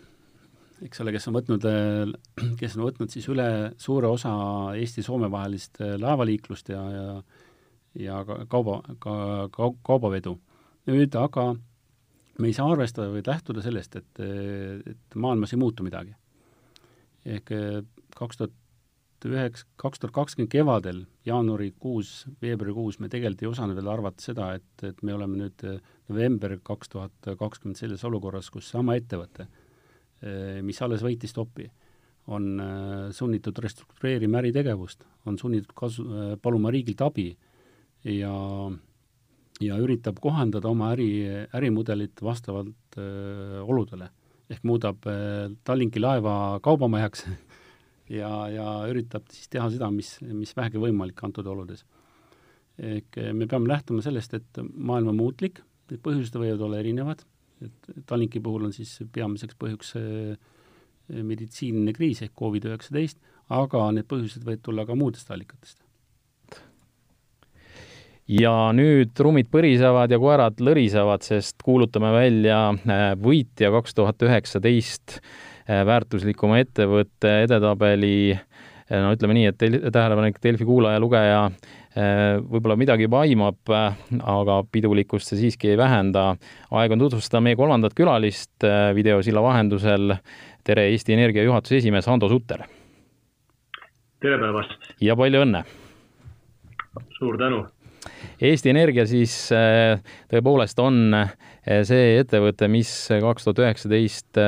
[0.84, 1.64] eks ole, kes on võtnud,
[2.60, 3.48] kes on võtnud siis üle
[3.80, 4.34] suure osa
[4.76, 7.08] Eesti-Soome vahelist laevaliiklust ja, ja
[7.98, 9.14] ja ka kauba, ka
[9.54, 10.36] kau-, kaubavedu.
[10.90, 11.54] nüüd aga
[12.38, 16.14] me ei saa arvestada või lähtuda sellest, et, et maailmas ei muutu midagi.
[17.24, 17.50] ehk
[18.18, 18.60] kaks tuhat
[19.24, 24.84] üheks, kaks tuhat kakskümmend kevadel, jaanuarikuus, veebruarikuus me tegelikult ei osanud veel arvata seda, et,
[24.84, 25.64] et me oleme nüüd
[26.10, 29.63] november kaks tuhat kakskümmend selles olukorras, kus sama ettevõte, eh,
[30.62, 31.66] mis alles võitis topi,
[32.32, 36.04] on eh, sunnitud restruktureerima äritegevust, on sunnitud kasu,
[36.42, 37.28] paluma riigilt abi
[38.08, 38.34] ja
[39.62, 41.08] ja üritab kohandada oma äri,
[41.54, 44.08] ärimudelit vastavalt öö, oludele.
[44.50, 47.24] ehk muudab öö, Tallinki laeva kaubamajaks
[48.20, 51.84] ja, ja üritab siis teha seda, mis, mis vähegi võimalik antud oludes.
[52.78, 57.22] ehk eh, me peame lähtuma sellest, et maailm on muutlik, need põhjused võivad olla erinevad,
[57.66, 60.34] et Tallinki puhul on siis peamiseks põhjuks eh,
[61.14, 63.16] meditsiiniline kriis ehk Covid-19,
[63.54, 65.80] aga need põhjused võivad tulla ka muudest allikatest.
[68.24, 75.18] Ja nüüd trummid põrisevad ja koerad lõrisevad, sest kuulutame välja eh, võitja kaks tuhat üheksateist
[75.64, 78.40] Äh, väärtuslikuma ettevõtte edetabeli äh,
[78.90, 79.58] no ütleme nii, et
[79.92, 83.74] tähelepanelik Delfi kuulaja-lugeja äh, võib-olla midagi juba aimab,
[84.20, 86.34] aga pidulikkust see siiski ei vähenda.
[86.70, 90.16] aeg on tutvustada meie kolmandat külalist videosilla vahendusel.
[90.64, 92.66] tere, Eesti Energia juhatuse esimees Hando Sutter!
[94.20, 94.92] tere päevast!
[95.00, 95.64] ja palju õnne!
[97.18, 97.64] suur tänu!
[98.44, 99.32] Eesti Energia siis
[100.30, 101.16] tõepoolest on
[101.64, 104.40] see ettevõte, mis kaks tuhat üheksateist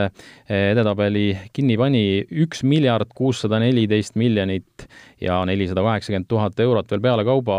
[0.53, 2.05] edetabeli kinni pani,
[2.45, 4.87] üks miljard kuussada neliteist miljonit
[5.23, 7.59] ja nelisada kaheksakümmend tuhat eurot veel peale kauba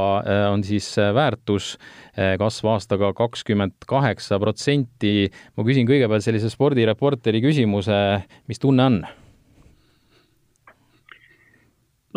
[0.52, 1.76] on siis väärtus,
[2.14, 5.32] kasv aastaga kakskümmend kaheksa protsenti.
[5.58, 8.02] ma küsin kõigepealt sellise spordireporteri küsimuse,
[8.48, 9.02] mis tunne on?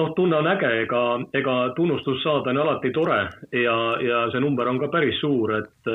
[0.00, 1.04] Noh, tunne on äge, ega,
[1.36, 3.20] ega tunnustust saada on alati tore
[3.52, 5.90] ja, ja see number on ka päris suur, et,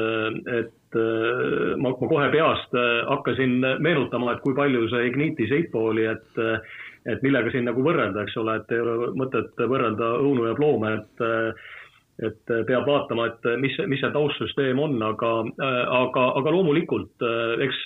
[0.59, 0.99] et
[1.81, 2.75] ma, ma kohe peast
[3.09, 6.43] hakkasin meenutama, et kui palju see Ignitis IPO oli, et,
[7.09, 10.93] et millega siin nagu võrrelda, eks ole, et ei ole mõtet võrrelda õunu ja ploome,
[11.01, 11.25] et
[12.23, 15.31] et peab vaatama, et mis, mis see taustsüsteem on, aga,
[15.97, 17.25] aga, aga loomulikult
[17.65, 17.81] eks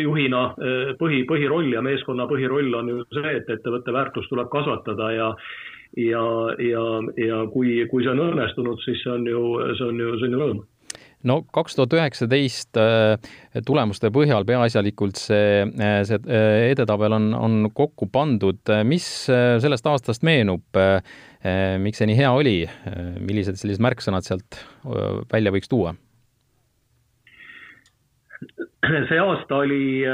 [0.00, 0.48] juhina
[0.98, 5.30] põhi, põhiroll ja meeskonna põhiroll on ju see, et ettevõtte väärtust tuleb kasvatada ja
[5.96, 6.22] ja,
[6.58, 6.84] ja,
[7.22, 9.42] ja kui, kui see on õnnestunud, siis see on ju,
[9.78, 10.62] see on ju, see on ju rõõm
[11.24, 12.78] no kaks tuhat üheksateist
[13.66, 15.64] tulemuste põhjal peaasjalikult see,
[16.04, 18.60] see edetabel on, on kokku pandud.
[18.84, 20.66] mis sellest aastast meenub?
[21.44, 24.56] Eh, miks see nii hea oli, eh, millised sellised märksõnad sealt
[25.32, 25.92] välja võiks tuua?
[29.08, 30.04] see aasta oli,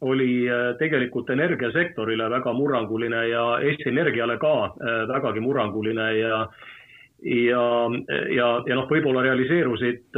[0.00, 0.30] oli
[0.80, 4.52] tegelikult energiasektorile väga murranguline ja Eesti Energiale ka
[5.10, 6.38] vägagi murranguline ja
[7.18, 7.64] ja,
[8.32, 10.16] ja, ja noh, võib-olla realiseerusid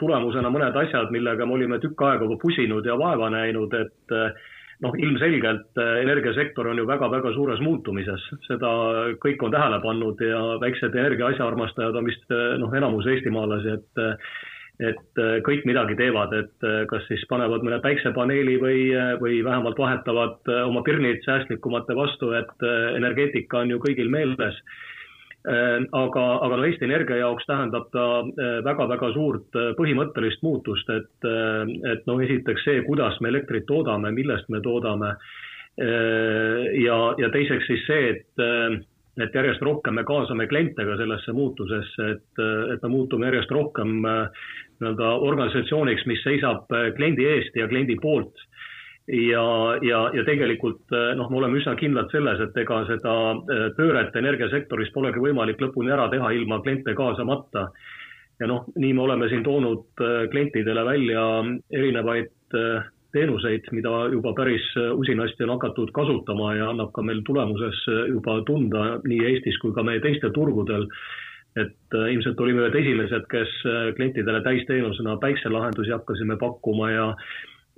[0.00, 4.16] tulemusena mõned asjad, millega me olime tükk aega pusinud ja vaeva näinud, et
[4.84, 8.72] noh, ilmselgelt äh, energiasektor on ju väga-väga suures muutumises, seda
[9.22, 14.04] kõik on tähele pannud ja väiksed energia asjaarmastajad on vist äh, noh, enamus eestimaalasi, et
[14.76, 18.80] et äh, kõik midagi teevad, et kas siis panevad mõne päiksepaneeli või,
[19.22, 22.66] või vähemalt vahetavad oma pirnid säästlikumate vastu, et
[22.98, 24.60] energeetika on ju kõigil meeles
[25.46, 28.06] aga, aga no Eesti Energia jaoks tähendab ta
[28.66, 31.28] väga-väga äh, suurt äh, põhimõttelist muutust, et,
[31.92, 35.14] et noh, esiteks see, kuidas me elektrit toodame, millest me toodame.
[35.76, 38.44] ja, ja teiseks siis see, et,
[39.20, 42.40] et järjest rohkem me kaasame kliente ka sellesse muutusesse, et,
[42.72, 48.40] et me muutume järjest rohkem nii-öelda organisatsiooniks, mis seisab kliendi eest ja kliendi poolt
[49.08, 53.14] ja, ja, ja tegelikult eh, noh, me oleme üsna kindlad selles, et ega seda
[53.54, 57.68] eh, pööret energiasektoris polegi võimalik lõpuni ära teha ilma kliente kaasamata.
[58.40, 61.26] ja noh, nii me oleme siin toonud eh, klientidele välja
[61.70, 62.32] erinevaid
[63.16, 67.78] teenuseid, mida juba päris usinasti on hakatud kasutama ja annab ka meil tulemuses
[68.10, 70.90] juba tunda nii Eestis kui ka meie teistel turgudel.
[71.56, 73.52] et ilmselt olime ühed esimesed, kes
[73.96, 77.06] klientidele täisteenusena päikselahendusi hakkasime pakkuma ja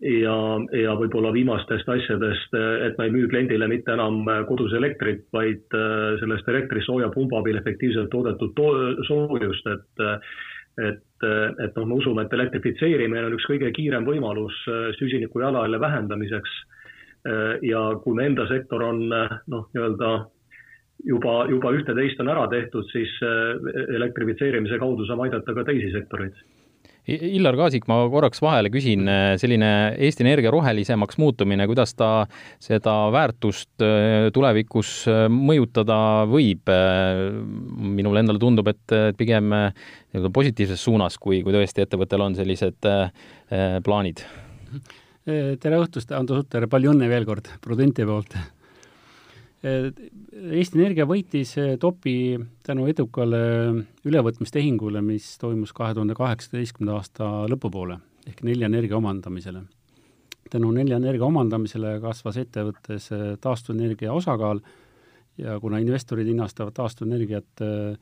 [0.02, 0.34] ja,
[0.78, 2.54] ja võib-olla viimastest asjadest,
[2.86, 7.58] et me ei müü kliendile mitte enam kodus elektrit, vaid äh, sellest elektrist soojapumba abil
[7.58, 8.70] efektiivselt toodetud to
[9.08, 10.06] soojust, et
[10.78, 15.80] et, et noh, me usume, et elektrifitseerimine on üks kõige kiirem võimalus äh, süsiniku jalajälje
[15.82, 16.52] vähendamiseks.
[17.26, 20.12] Äh, ja kui me enda sektor on noh, nii-öelda
[21.08, 23.10] juba, juba ühte-teist on ära tehtud, siis
[23.98, 26.38] elektrifitseerimise kaudu saame aidata ka teisi sektoreid
[27.08, 32.26] Illar Kaasik, ma korraks vahele küsin, äh, selline Eesti Energia rohelisemaks muutumine, kuidas ta
[32.60, 36.68] seda väärtust äh, tulevikus äh, mõjutada võib?
[36.68, 42.88] minule endale tundub, et pigem nii-öelda positiivses suunas, kui, kui tõesti ettevõttel on sellised
[43.86, 44.22] plaanid.
[45.24, 48.36] tere õhtust, Ando Sutter, palju õnne veel kord Prudenti poolt
[49.58, 53.40] Eesti Energia võitis eh, topi tänu edukale
[54.06, 57.96] ülevõtmistehingule, mis toimus kahe tuhande kaheksateistkümnenda aasta lõpupoole
[58.28, 59.64] ehk Nelja Energia omandamisele.
[60.50, 64.60] tänu Nelja Energia omandamisele kasvas ettevõttes eh, taastuvenergia osakaal
[65.38, 67.96] ja kuna investorid hinnastavad taastuvenergiat eh,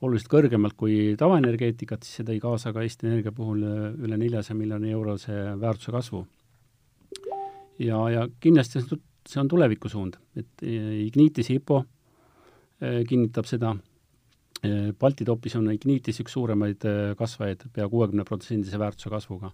[0.00, 3.60] oluliselt kõrgemalt kui tavaenergeetikat, siis see tõi kaasa ka Eesti Energia puhul
[4.00, 6.26] üle neljasaja miljoni eurose väärtuse kasvu.
[7.78, 8.80] ja, ja kindlasti
[9.30, 11.80] see on tulevikusuund, et e, Ignitis IPO
[12.80, 13.72] e, kinnitab seda,
[14.62, 16.86] e, Balti topis on Ignitis üks suuremaid
[17.18, 19.52] kasvajaid, pea kuuekümne protsendise väärtuse kasvuga.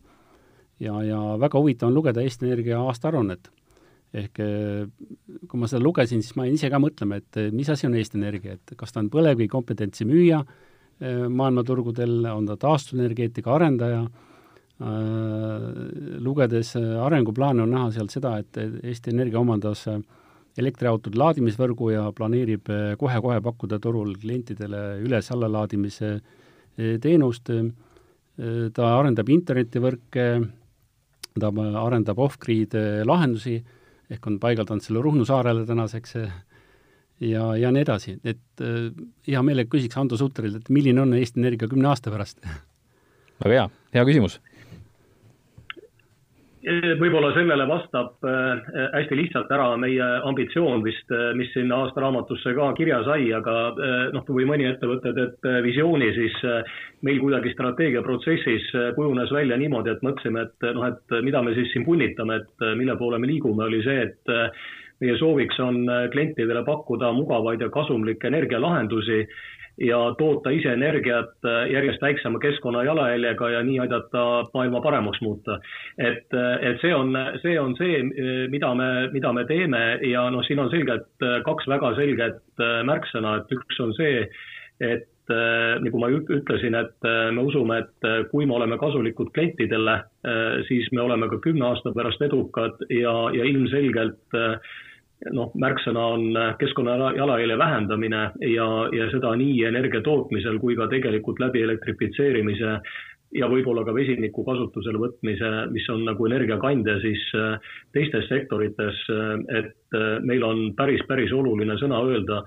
[0.81, 3.51] ja, ja väga huvitav on lugeda Eesti Energia aastaaruannet.
[4.13, 4.37] ehk
[5.49, 8.19] kui ma seda lugesin, siis ma jäin ise ka mõtlema, et mis asi on Eesti
[8.19, 10.43] Energia, et kas ta on põlevkivi kompetentsi müüja
[11.33, 14.05] maailmaturgudel, on ta taastuvenergeetika arendaja
[16.23, 20.01] lugedes äh, arenguplaane on näha sealt seda, et Eesti Energia omandas äh,
[20.59, 22.69] elektriautode laadimisvõrgu ja planeerib
[23.01, 26.11] kohe-kohe pakkuda turul klientidele üles-allalaadimise
[27.01, 27.49] teenust.
[28.77, 30.27] ta arendab internetivõrke,
[31.41, 32.77] ta arendab off-grid
[33.09, 33.57] lahendusi
[34.13, 36.17] ehk on paigaldanud selle Ruhnu saarele tänaseks
[37.23, 38.91] ja, ja nii edasi, et äh,
[39.29, 42.43] hea meelega küsiks Hando Suterilt, et milline on Eesti Energia kümne aasta pärast?
[43.43, 43.67] väga hea,
[43.97, 44.39] hea küsimus
[46.63, 52.69] võib-olla sellele vastab äh, hästi lihtsalt ära meie ambitsioon vist, äh, mis sinna aastaraamatusse ka
[52.79, 56.37] kirja sai, aga äh, noh, kui mõni ettevõte teeb visiooni, siis
[57.03, 61.87] meil kuidagi strateegiaprotsessis kujunes välja niimoodi, et mõtlesime, et noh, et mida me siis siin
[61.87, 64.35] punnitame, et mille poole me liigume, oli see, et
[65.03, 65.83] meie sooviks on
[66.15, 69.25] klientidele pakkuda mugavaid ja kasumlikke energialahendusi
[69.81, 75.59] ja toota ise energiat äh, järjest väiksema keskkonna jalajäljega ja nii aidata maailma paremaks muuta.
[75.99, 80.29] et, äh, et see on, see on see, äh, mida me, mida me teeme ja
[80.31, 81.09] noh, siin on selgelt
[81.45, 84.29] kaks väga selget märksõna, et üks on see,
[84.81, 85.09] et
[85.81, 89.95] nagu ma ütlesin, et me usume, et kui me oleme kasulikud klientidele,
[90.69, 94.59] siis me oleme ka kümne aasta pärast edukad ja, ja ilmselgelt äh,
[95.31, 100.89] noh, märksõna on äh, keskkonna jalajälje vähendamine ja, ja seda nii energia tootmisel kui ka
[100.91, 102.75] tegelikult läbi elektrifitseerimise
[103.39, 109.63] ja võib-olla ka vesiniku kasutusele võtmise, mis on nagu energiakandja siis äh, teistes sektorites, äh,
[109.63, 112.39] et meil on päris, päris oluline sõna öelda,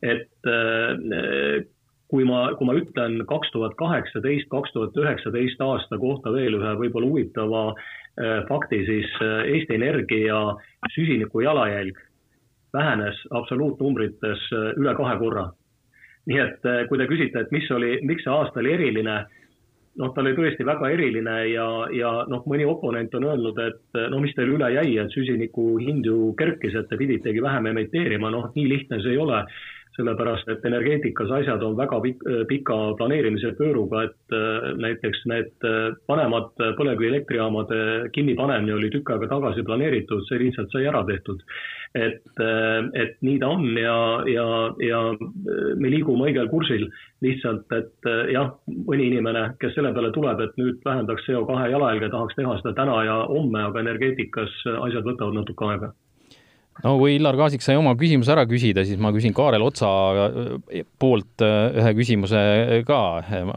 [0.00, 0.48] et
[2.08, 6.72] kui ma, kui ma ütlen kaks tuhat kaheksateist, kaks tuhat üheksateist aasta kohta veel ühe
[6.80, 7.66] võib-olla huvitava
[8.48, 10.40] fakti, siis Eesti Energia
[10.96, 12.00] süsiniku jalajälg
[12.74, 15.48] vähenes absoluutnumbrites äh, üle kahe korra.
[16.26, 19.16] nii et äh, kui te küsite, et mis oli, miks see aasta oli eriline,
[20.00, 24.08] noh, ta oli tõesti väga eriline ja, ja noh, mõni oponent on öelnud, et äh,
[24.12, 28.32] no mis teil üle jäi, et süsiniku hind ju kerkis, et te piditegi vähem emiteerima,
[28.32, 29.42] noh, nii lihtne see ei ole
[29.96, 32.00] sellepärast et energeetikas asjad on väga
[32.48, 39.64] pika planeerimise pööruga, et äh, näiteks need äh, vanemad põlevkivielektrijaamade kinnipanemine oli tükk aega tagasi
[39.66, 41.42] planeeritud, see lihtsalt sai ära tehtud.
[41.94, 44.46] et, äh, et nii ta on ja, ja,
[44.82, 45.00] ja
[45.78, 46.88] me liigume õigel kursil,
[47.22, 48.50] lihtsalt et jah,
[48.88, 52.98] mõni inimene, kes selle peale tuleb, et nüüd vähendaks CO2 jalajälge, tahaks teha seda täna
[53.06, 55.94] ja homme, aga energeetikas asjad võtavad natuke aega
[56.82, 59.90] no kui Illar Kaasik sai oma küsimuse ära küsida, siis ma küsin Kaarel Otsa
[60.24, 62.40] äh, poolt äh, ühe küsimuse
[62.88, 63.00] ka.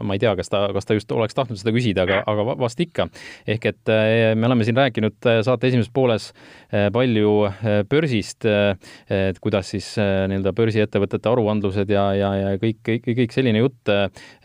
[0.04, 2.80] ma ei tea, kas ta, kas ta just oleks tahtnud seda küsida, aga, aga vast
[2.82, 3.08] ikka.
[3.48, 3.92] ehk et
[4.38, 6.30] me oleme siin rääkinud saate esimeses pooles
[6.92, 7.32] palju
[7.90, 13.92] börsist, et kuidas siis nii-öelda börsiettevõtete aruandlused ja, ja, ja kõik, kõik, kõik selline jutt.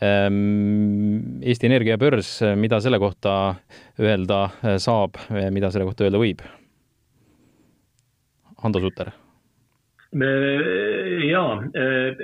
[0.04, 3.54] Ähm, Eesti Energia börs, mida selle kohta
[4.00, 4.46] öelda
[4.82, 5.20] saab,
[5.54, 6.44] mida selle kohta öelda võib?
[8.64, 9.12] Hando Sutter?
[11.28, 12.14] jaa, eh,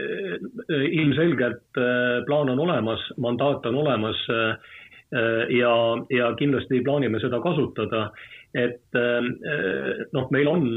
[0.71, 4.27] eh, ilmselgelt eh, plaan on olemas, mandaat on olemas
[5.51, 5.73] ja,
[6.15, 8.13] ja kindlasti plaanime seda kasutada
[8.55, 8.95] et
[10.15, 10.69] noh, meil on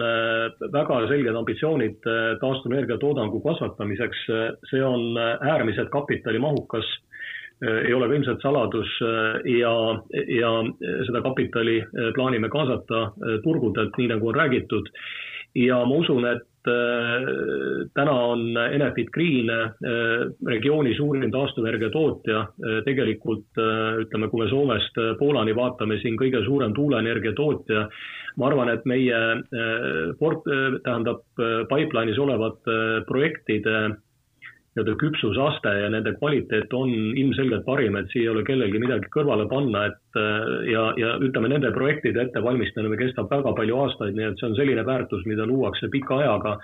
[0.74, 2.07] väga selged ambitsioonid
[2.41, 4.24] taastuvenergia toodangu kasvatamiseks,
[4.72, 6.89] see on äärmiselt kapitalimahukas,
[7.61, 8.95] ei ole ka ilmselt saladus
[9.53, 9.74] ja,
[10.34, 10.51] ja
[11.05, 11.78] seda kapitali
[12.18, 13.03] plaanime kaasata
[13.45, 14.89] turgudelt, nii nagu on räägitud
[15.55, 17.25] ja ma usun, et äh,
[17.93, 19.73] täna on Enefit Green äh,
[20.47, 23.61] regiooni suurim taastuvenergia tootja, äh, tegelikult
[24.05, 27.87] ütleme, kui me Soomest Poolani vaatame, siin kõige suurem tuuleenergia tootja.
[28.37, 29.17] ma arvan, et meie
[30.17, 30.47] port-,
[30.83, 31.21] tähendab
[31.69, 33.91] pipeline'is olevate projektide
[34.74, 39.45] nii-öelda küpsusaste ja nende kvaliteet on ilmselgelt parim, et siia ei ole kellelgi midagi kõrvale
[39.51, 44.41] panna, et äh, ja, ja ütleme, nende projektide ettevalmistamine kestab väga palju aastaid, nii et
[44.41, 46.57] see on selline väärtus, mida luuakse pika ajaga.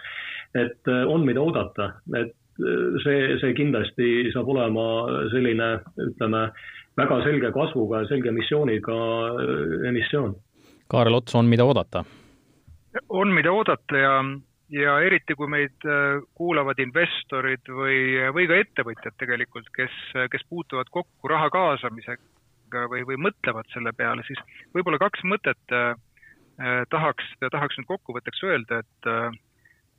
[0.57, 4.85] et äh, on, mida oodata, et äh, see, see kindlasti saab olema
[5.29, 5.71] selline,
[6.09, 6.47] ütleme,
[6.97, 8.95] väga selge kasvuga ja selge missiooniga
[9.87, 10.33] emissioon.
[10.89, 12.03] Kaarel Ots, on, mida oodata?
[13.09, 14.13] on, mida oodata ja
[14.73, 19.95] ja eriti, kui meid äh, kuulavad investorid või, või ka ettevõtjad tegelikult, kes,
[20.31, 24.39] kes puutuvad kokku raha kaasamisega või, või mõtlevad selle peale, siis
[24.75, 25.93] võib-olla kaks mõtet äh,
[26.59, 29.29] äh tahaks, tahaks nüüd kokkuvõtteks öelda, et äh,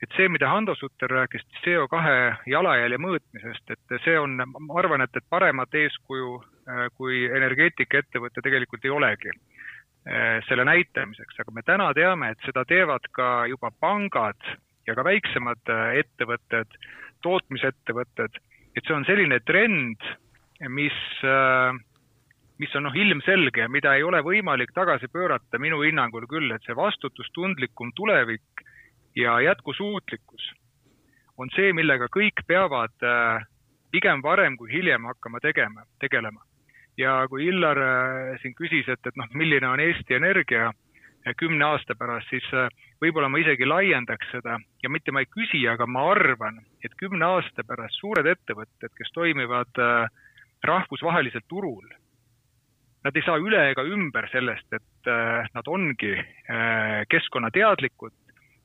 [0.02, 2.00] et see, mida Hando Sutter rääkis CO2
[2.48, 8.86] jalajälje mõõtmisest, et see on, ma arvan, et, et paremat eeskuju äh, kui energeetikaettevõte tegelikult
[8.86, 9.34] ei olegi.
[9.34, 9.49] Eh,
[10.48, 14.38] selle näitamiseks, aga me täna teame, et seda teevad ka juba pangad
[14.88, 16.78] ja ka väiksemad eh, ettevõtted,
[17.24, 18.40] tootmisettevõtted,
[18.76, 20.08] et see on selline trend,
[20.72, 20.96] mis,
[21.26, 21.78] eh,
[22.62, 26.76] mis on noh, ilmselge mida ei ole võimalik tagasi pöörata minu hinnangul küll, et see
[26.76, 28.64] vastutustundlikum tulevik
[29.18, 30.52] ja jätkusuutlikkus
[31.40, 32.92] on see, millega kõik peavad
[33.90, 36.42] pigem varem kui hiljem hakkama tegema, tegelema
[37.00, 40.70] ja kui Illar äh, siin küsis, et, et noh, milline on Eesti Energia
[41.36, 42.46] kümne aasta pärast, siis
[43.02, 47.26] võib-olla ma isegi laiendaks seda ja mitte ma ei küsi, aga ma arvan, et kümne
[47.26, 49.82] aasta pärast suured ettevõtted, kes toimivad
[50.64, 51.84] rahvusvahelisel turul,
[53.04, 55.12] nad ei saa üle ega ümber sellest, et
[55.52, 56.14] nad ongi
[57.12, 58.16] keskkonnateadlikud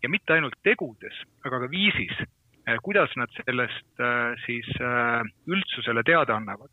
[0.07, 2.23] ja mitte ainult tegudes, aga ka viisis,
[2.87, 4.03] kuidas nad sellest
[4.47, 6.71] siis üldsusele teada annavad.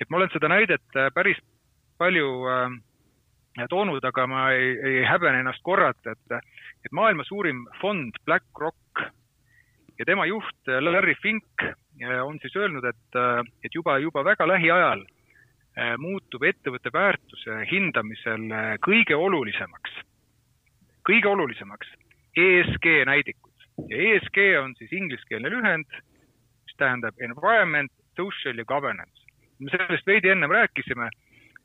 [0.00, 1.38] Et ma olen seda näidet päris
[1.98, 8.16] palju äh, toonud, aga ma ei, ei häbene ennast korrata, et, et maailma suurim fond
[8.26, 9.04] BlackRock
[9.98, 13.20] ja tema juht äh, Larry Fink äh, on siis öelnud, et,
[13.64, 15.06] et juba, juba väga lähiajal
[15.98, 18.44] muutub ettevõtte väärtuse hindamisel
[18.86, 19.96] kõige olulisemaks,
[21.02, 21.88] kõige olulisemaks
[22.38, 25.98] ESG näidikud ja ESG on siis ingliskeelne lühend,
[26.62, 29.23] mis tähendab environment, social ja governance.
[29.58, 31.10] Me sellest veidi ennem rääkisime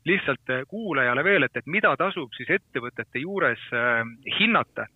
[0.04, 4.02] lihtsalt äh, kuulajale veel, et, et mida tasub siis ettevõtete juures äh,
[4.38, 4.86] hinnata,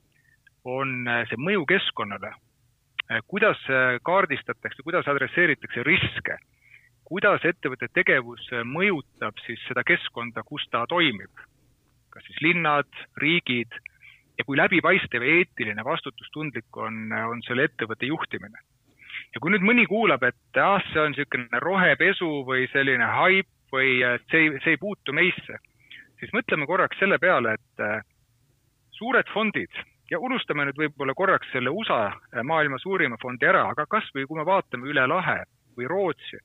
[0.64, 2.34] on äh, see mõju keskkonnale.
[3.28, 3.59] kuidas
[4.03, 6.38] kaardistatakse, kuidas adresseeritakse riske,
[7.05, 11.30] kuidas ettevõtte tegevus mõjutab siis seda keskkonda, kus ta toimib.
[12.09, 12.88] kas siis linnad,
[13.20, 13.76] riigid
[14.38, 18.57] ja kui läbipaistev ja eetiline, vastutustundlik on, on selle ettevõtte juhtimine
[19.34, 23.98] ja kui nüüd mõni kuulab, et ah, see on niisugune rohepesu või selline haip või
[24.30, 25.58] see ei, see ei puutu meisse,
[26.20, 28.00] siis mõtleme korraks selle peale, et äh,
[28.98, 33.86] suured fondid ja unustame nüüd võib-olla korraks selle USA äh, maailma suurima fondi ära, aga
[33.90, 35.40] kas või kui me vaatame üle lahe
[35.78, 36.38] või Rootsi,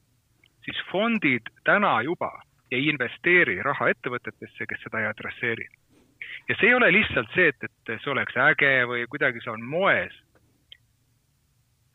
[0.65, 2.32] siis fondid täna juba
[2.71, 5.67] ei investeeri raha ettevõtetesse, kes seda ei adresseeri.
[6.49, 9.63] ja see ei ole lihtsalt see, et, et see oleks äge või kuidagi see on
[9.65, 10.15] moes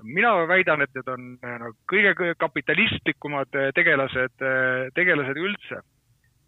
[0.05, 5.83] mina väidan, et need on no, kõige kapitalistlikumad eh, tegelased, eh, tegelased üldse.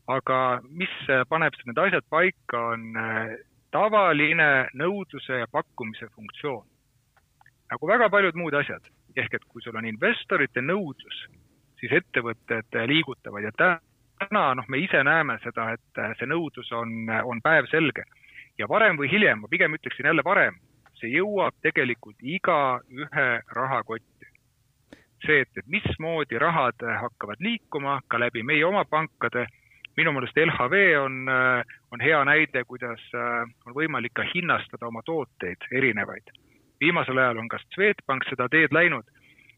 [0.07, 0.93] aga mis
[1.27, 2.93] paneb need asjad paika, on
[3.75, 6.67] tavaline nõudluse ja pakkumise funktsioon.
[7.71, 8.87] nagu väga paljud muud asjad,
[9.17, 11.25] ehk et kui sul on investorite nõudlus,
[11.81, 17.43] siis ettevõtted liigutavad ja täna noh, me ise näeme seda, et see nõudlus on, on
[17.43, 18.07] päevselge
[18.59, 20.55] ja varem või hiljem, ma pigem ütleksin jälle varem,
[21.01, 23.29] see jõuab tegelikult igaühe
[23.59, 24.33] rahakotti.
[25.27, 29.47] see, et, et mismoodi rahad hakkavad liikuma ka läbi meie oma pankade,
[29.97, 31.15] minu meelest LHV on,
[31.93, 36.31] on hea näide, kuidas on võimalik ka hinnastada oma tooteid erinevaid.
[36.81, 39.09] viimasel ajal on ka Swedbank seda teed läinud,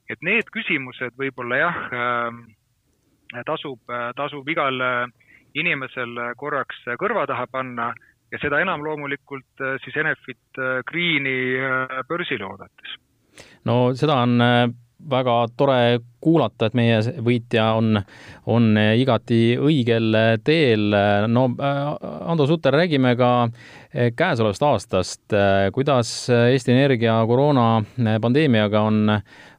[0.09, 1.81] et need küsimused võib-olla jah,
[3.47, 3.81] tasub,
[4.17, 4.79] tasub igal
[5.59, 7.93] inimesel korraks kõrva taha panna
[8.33, 12.99] ja seda enam loomulikult äh, siis Enefit äh, Greeni äh, börsile oodates.
[13.65, 14.43] no seda on
[15.09, 18.01] väga tore kuulata, et meie võitja on,
[18.51, 18.65] on
[18.99, 20.89] igati õigel teel.
[21.31, 23.31] no Ando Sutter, räägime ka
[24.19, 25.37] käesolevast aastast.
[25.73, 29.15] kuidas Eesti Energia koroonapandeemiaga on,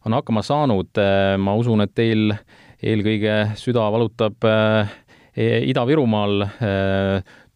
[0.05, 0.99] on hakkama saanud?
[1.39, 2.35] ma usun, et teil
[2.83, 4.43] eelkõige süda valutab
[5.39, 6.49] Ida-Virumaal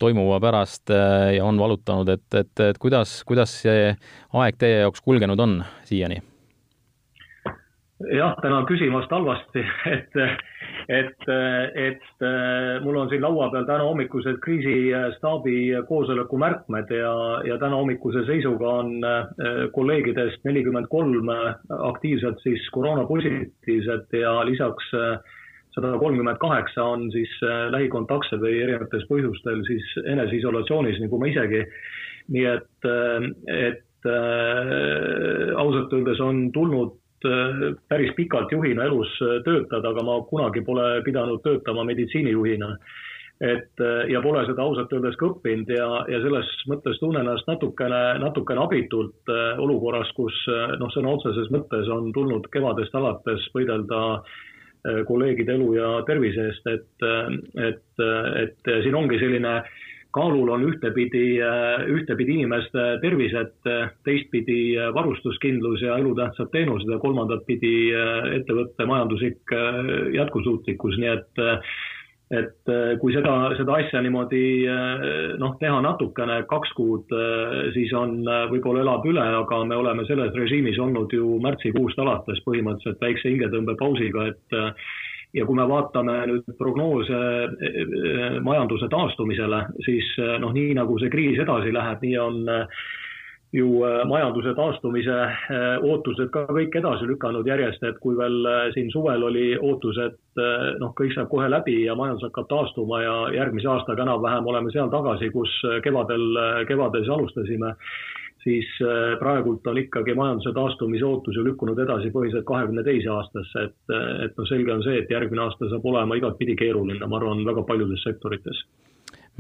[0.04, 3.89] toimuva pärast äh, ja on valutanud, et, et, et kuidas, kuidas see
[4.43, 6.22] aeg teie jaoks kulgenud on siiani?
[8.12, 9.64] jah, tänan küsimast halvasti,
[9.95, 10.18] et,
[10.89, 11.28] et,
[11.80, 12.26] et
[12.84, 15.56] mul on siin laua peal täna hommikused kriisistaabi
[15.88, 17.14] koosoleku märkmed ja,
[17.47, 21.32] ja täna hommikuse seisuga on äh, kolleegidest nelikümmend kolm
[21.93, 25.39] aktiivselt siis koroonapositiivset ja lisaks äh,
[25.76, 31.64] sada kolmkümmend kaheksa on siis äh, lähikontaktsed või erinevatel põhjustel siis eneseisolatsioonis, nagu ma isegi.
[32.34, 33.26] nii et, äh,
[33.70, 37.00] et äh, ausalt öeldes on tulnud
[37.88, 39.12] päris pikalt juhina elus
[39.46, 42.76] töötada, aga ma kunagi pole pidanud töötama meditsiinijuhina.
[43.40, 43.80] et
[44.12, 48.62] ja pole seda ausalt öeldes ka õppinud ja, ja selles mõttes tunnen ennast natukene, natukene
[48.62, 50.36] abitult olukorras, kus
[50.80, 54.53] noh, sõna otseses mõttes on tulnud kevadest alates võidelda äh, Äh,
[55.08, 57.32] kolleegide elu ja tervise eest, et, äh,
[57.70, 59.62] et, äh, et siin ongi selline
[60.14, 61.40] kaalul on ühtepidi,
[61.90, 63.56] ühtepidi inimeste tervised,
[64.06, 67.90] teistpidi varustuskindlus ja elutähtsad teenused ja kolmandat pidi
[68.38, 69.56] ettevõtte majanduslik
[70.14, 71.42] jätkusuutlikkus, nii et
[72.34, 75.06] et äh, kui seda, seda asja niimoodi äh,
[75.42, 78.20] noh, teha natukene, kaks kuud, äh, siis on,
[78.52, 84.28] võib-olla elab üle, aga me oleme selles režiimis olnud ju märtsikuust alates põhimõtteliselt väikse hingetõmbepausiga,
[84.34, 84.58] et
[85.34, 87.22] ja kui me vaatame nüüd prognoose
[88.46, 90.12] majanduse taastumisele, siis
[90.42, 92.44] noh, nii nagu see kriis edasi läheb, nii on
[93.54, 93.68] ju
[94.10, 95.18] majanduse taastumise
[95.86, 100.41] ootused ka kõik edasi lükanud järjest, et kui veel siin suvel oli ootus, et
[100.82, 104.89] noh, kõik saab kohe läbi ja majandus hakkab taastuma ja järgmise aastaga enam-vähem oleme seal
[104.89, 105.54] tagasi, kus
[105.86, 106.26] kevadel,
[106.66, 107.76] kevadel siis alustasime
[108.43, 113.68] siis äh, praegult on ikkagi majanduse taastumise ootus ju lükkunud edasi põhiliselt kahekümne teise aastasse,
[113.70, 113.95] et,
[114.28, 117.64] et noh, selge on see, et järgmine aasta saab olema igatpidi keeruline, ma arvan, väga
[117.70, 118.66] paljudes sektorites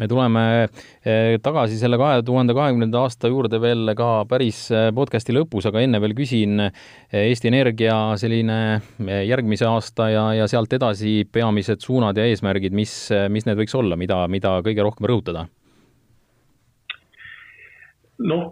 [0.01, 5.35] me tuleme äh, tagasi selle kahe tuhande kahekümnenda aasta juurde veel ka päris äh, podcasti
[5.35, 6.67] lõpus, aga enne veel küsin
[7.13, 8.57] Eesti Energia selline
[9.27, 12.95] järgmise aasta ja, ja sealt edasi peamised suunad ja eesmärgid, mis,
[13.29, 15.45] mis need võiks olla, mida, mida kõige rohkem rõhutada?
[18.23, 18.49] Noh,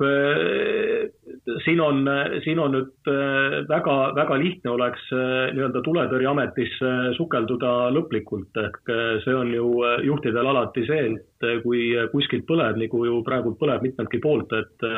[1.48, 2.06] äh, siin on,
[2.44, 8.92] siin on nüüd äh, väga, väga lihtne oleks äh, nii-öelda tuletõrjeametisse sukelduda lõplikult, ehk
[9.26, 9.70] see on ju
[10.08, 14.92] juhtidel alati see, et kui kuskilt põleb, nagu ju praegu põleb mitmeltki poolt, et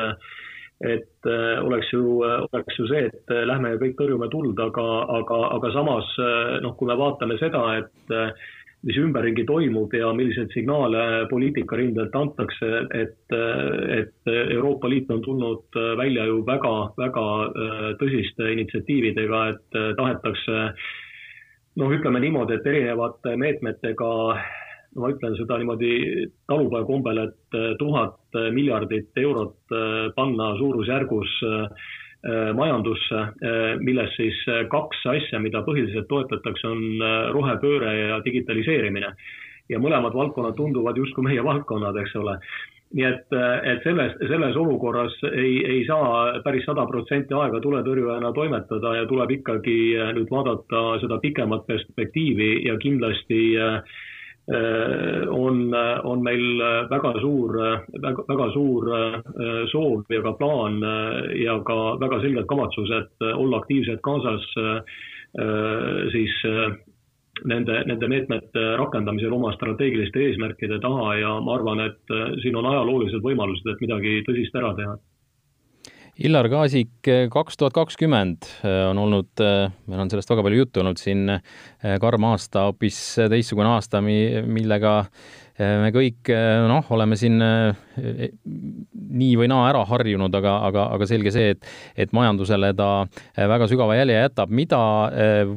[0.84, 1.26] et
[1.62, 4.84] oleks ju, oleks ju see, et lähme ja kõik tõrjume tuld, aga,
[5.16, 6.10] aga, aga samas
[6.64, 8.14] noh, kui me vaatame seda, et
[8.84, 13.36] mis ümberringi toimub ja milliseid signaale poliitikarindelt antakse, et,
[13.96, 20.60] et Euroopa Liit on tulnud välja ju väga, väga äh, tõsiste initsiatiividega, et äh, tahetakse
[21.80, 24.12] noh, ütleme niimoodi, et erinevate meetmetega
[24.94, 28.20] ma ütlen seda niimoodi talupojakombel, et äh, tuhat
[28.54, 29.74] miljardit eurot
[30.16, 31.68] panna suurusjärgus Äh,
[32.56, 39.14] majandusse, äh, milles siis äh, kaks asja, mida põhiliselt toetatakse, on rohepööre ja digitaliseerimine.
[39.68, 42.38] ja mõlemad valdkonnad tunduvad justkui meie valdkonnad, eks ole.
[42.94, 43.32] nii et,
[43.64, 49.30] et selles, selles olukorras ei, ei saa päris sada protsenti aega tuletõrjujana toimetada ja tuleb
[49.30, 49.78] ikkagi
[50.14, 54.12] nüüd vaadata seda pikemat perspektiivi ja kindlasti äh, Äh,
[54.44, 55.60] on,
[56.04, 56.58] on meil
[56.90, 57.56] väga suur,
[58.02, 59.14] väga, väga suur äh,
[59.72, 64.44] soov ja ka plaan äh, ja ka väga selged kavatsused olla aktiivselt kaasas
[66.12, 72.14] siis nende, nende meetmete rakendamisel oma strateegiliste eesmärkide taha ja ma arvan, et
[72.44, 74.94] siin on ajaloolised võimalused, et midagi tõsist ära teha
[76.14, 80.82] Illar Kaasik, kaks tuhat kakskümmend äh, on olnud, äh, meil on sellest väga palju juttu
[80.82, 81.32] olnud siin,
[82.00, 82.98] karm aasta, hoopis
[83.32, 84.92] teistsugune aasta, millega
[85.58, 86.30] me kõik
[86.66, 92.14] noh, oleme siin nii või naa ära harjunud, aga, aga, aga selge see, et, et
[92.16, 92.88] majandusele ta
[93.36, 94.50] väga sügava jälje jätab.
[94.50, 94.80] mida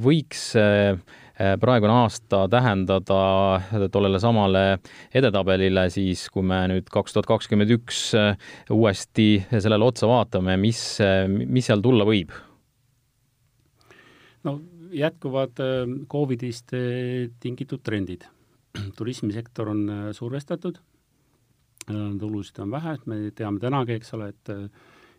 [0.03, 0.97] võiks Eh,
[1.38, 4.64] praegune aasta tähendada tollele samale
[5.16, 8.34] edetabelile, siis kui me nüüd kaks tuhat kakskümmend üks eh,
[8.74, 12.34] uuesti sellele otsa vaatame, mis, eh, mis seal tulla võib?
[14.48, 14.58] no
[14.96, 15.60] jätkuvad
[16.08, 16.72] Covidist
[17.44, 18.24] tingitud trendid.
[18.98, 19.82] turismisektor on
[20.16, 20.78] survestatud,
[21.88, 24.54] tulusid on vähe, me teame tänagi, eks ole, et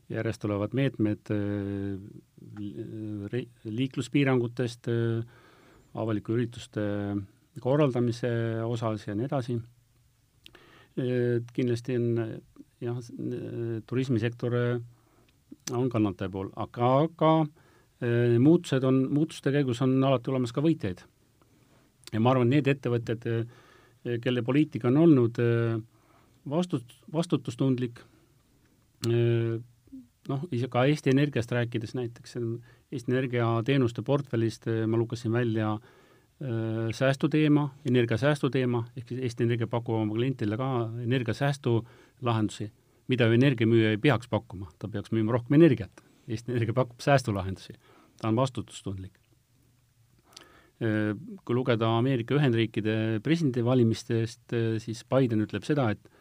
[0.08, 1.30] järjest tulevad meetmed
[3.68, 4.88] liikluspiirangutest
[5.98, 6.84] avalike ürituste
[7.62, 8.30] korraldamise
[8.66, 9.58] osas ja nii edasi.
[11.54, 12.06] kindlasti on
[12.82, 12.98] jah,
[13.86, 14.54] turismisektor
[15.72, 17.32] on kannataja pool, aga, aga
[18.02, 21.04] eh, muutused on, muutuste käigus on alati olemas ka võitjaid.
[22.12, 25.38] ja ma arvan, need ettevõtted, eh, kelle poliitika on olnud
[26.48, 28.00] vastut-, vastutustundlik,
[30.28, 32.36] noh, ka Eesti Energiast rääkides näiteks,
[32.92, 39.46] Eesti Energia teenuste portfellist äh, ma lugesin välja äh, säästuteema, energiasäästu teema, ehk siis Eesti
[39.48, 40.72] Energia pakub oma klientidele ka
[41.04, 41.80] energiasäästu
[42.22, 42.70] lahendusi,
[43.08, 46.04] mida ju energiamüüja ei peaks pakkuma, ta peaks müüma rohkem energiat.
[46.28, 47.78] Eesti Energia pakub säästulahendusi,
[48.20, 49.16] ta on vastutustundlik.
[50.78, 54.54] Äh, kui lugeda Ameerika Ühendriikide presidendivalimistest,
[54.84, 56.14] siis Biden ütleb seda, et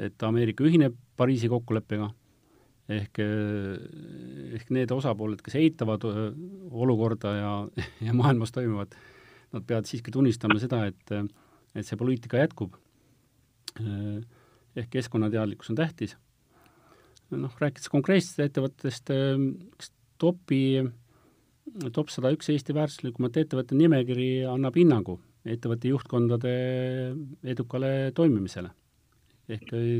[0.00, 2.06] et Ameerika ühineb Pariisi kokkuleppega
[2.96, 6.20] ehk, eh, ehk need osapooled, kes eitavad eh,
[6.84, 7.52] olukorda ja,
[8.06, 8.96] ja maailmas toimuvat,
[9.52, 11.14] nad peavad siiski tunnistama seda, et,
[11.74, 12.76] et see poliitika jätkub.
[13.80, 14.20] Eh,
[14.82, 16.16] ehk keskkonnateadlikkus on tähtis.
[17.32, 19.10] noh, rääkides konkreetsetest ettevõttest,
[20.20, 20.62] topi,
[21.96, 25.16] top sada üks Eesti väärtuslikumate ettevõtte nimekiri annab hinnangu
[25.48, 26.52] ettevõtte juhtkondade
[27.54, 28.70] edukale toimimisele
[29.50, 29.90] ehk äh,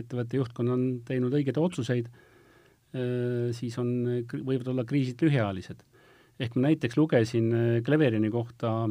[0.00, 3.92] ettevõtte juhtkond on teinud õigeid otsuseid, äh, siis on,
[4.32, 5.84] võivad olla kriisid lühiajalised.
[6.40, 8.88] ehk ma näiteks lugesin äh, Cleverini kohta,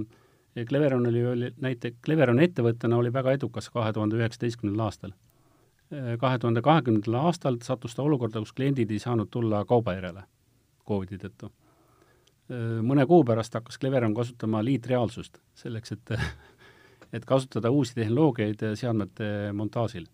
[0.68, 5.14] Cleveron oli, oli näite, Cleveron ettevõttena oli väga edukas kahe tuhande üheksateistkümnendal aastal.
[6.20, 10.24] kahe tuhande kahekümnendal aastal sattus ta olukorda, kus kliendid ei saanud tulla kauba järele
[10.88, 11.52] Covidi tõttu.
[12.84, 16.12] mõne kuu pärast hakkas Cleveron kasutama liitreaalsust selleks, et
[17.14, 20.08] et kasutada uusi tehnoloogiaid seadmete montaažil.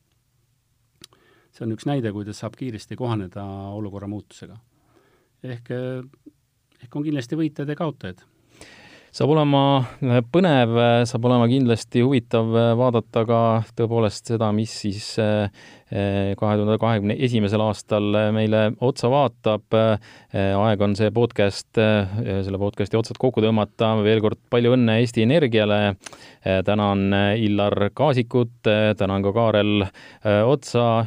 [1.52, 3.44] see on üks näide, kuidas saab kiiresti kohaneda
[3.74, 4.58] olukorra muutusega.
[5.44, 5.72] ehk,
[6.84, 8.26] ehk on kindlasti võitjaid ja kaotajaid
[9.18, 9.62] saab olema
[10.04, 10.76] äh, põnev,
[11.10, 13.40] saab olema kindlasti huvitav vaadata ka
[13.78, 15.16] tõepoolest seda, mis siis
[15.88, 19.78] kahe tuhande kahekümne esimesel aastal meile otsa vaatab.
[20.34, 23.94] aeg on see podcast, selle podcasti otsad kokku tõmmata.
[24.04, 25.96] veel kord palju õnne Eesti Energiale.
[26.66, 28.68] tänan Illar Kaasikut,
[28.98, 29.86] tänan ka Kaarel
[30.46, 31.06] Otsa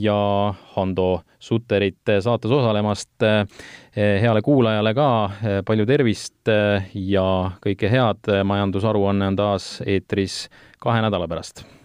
[0.00, 3.20] ja Hando Sutterit saates osalemast.
[3.96, 5.30] heale kuulajale ka
[5.64, 6.48] palju tervist
[6.94, 8.44] ja kõike head.
[8.44, 10.48] majandusaruanne on taas eetris
[10.80, 11.75] kahe nädala pärast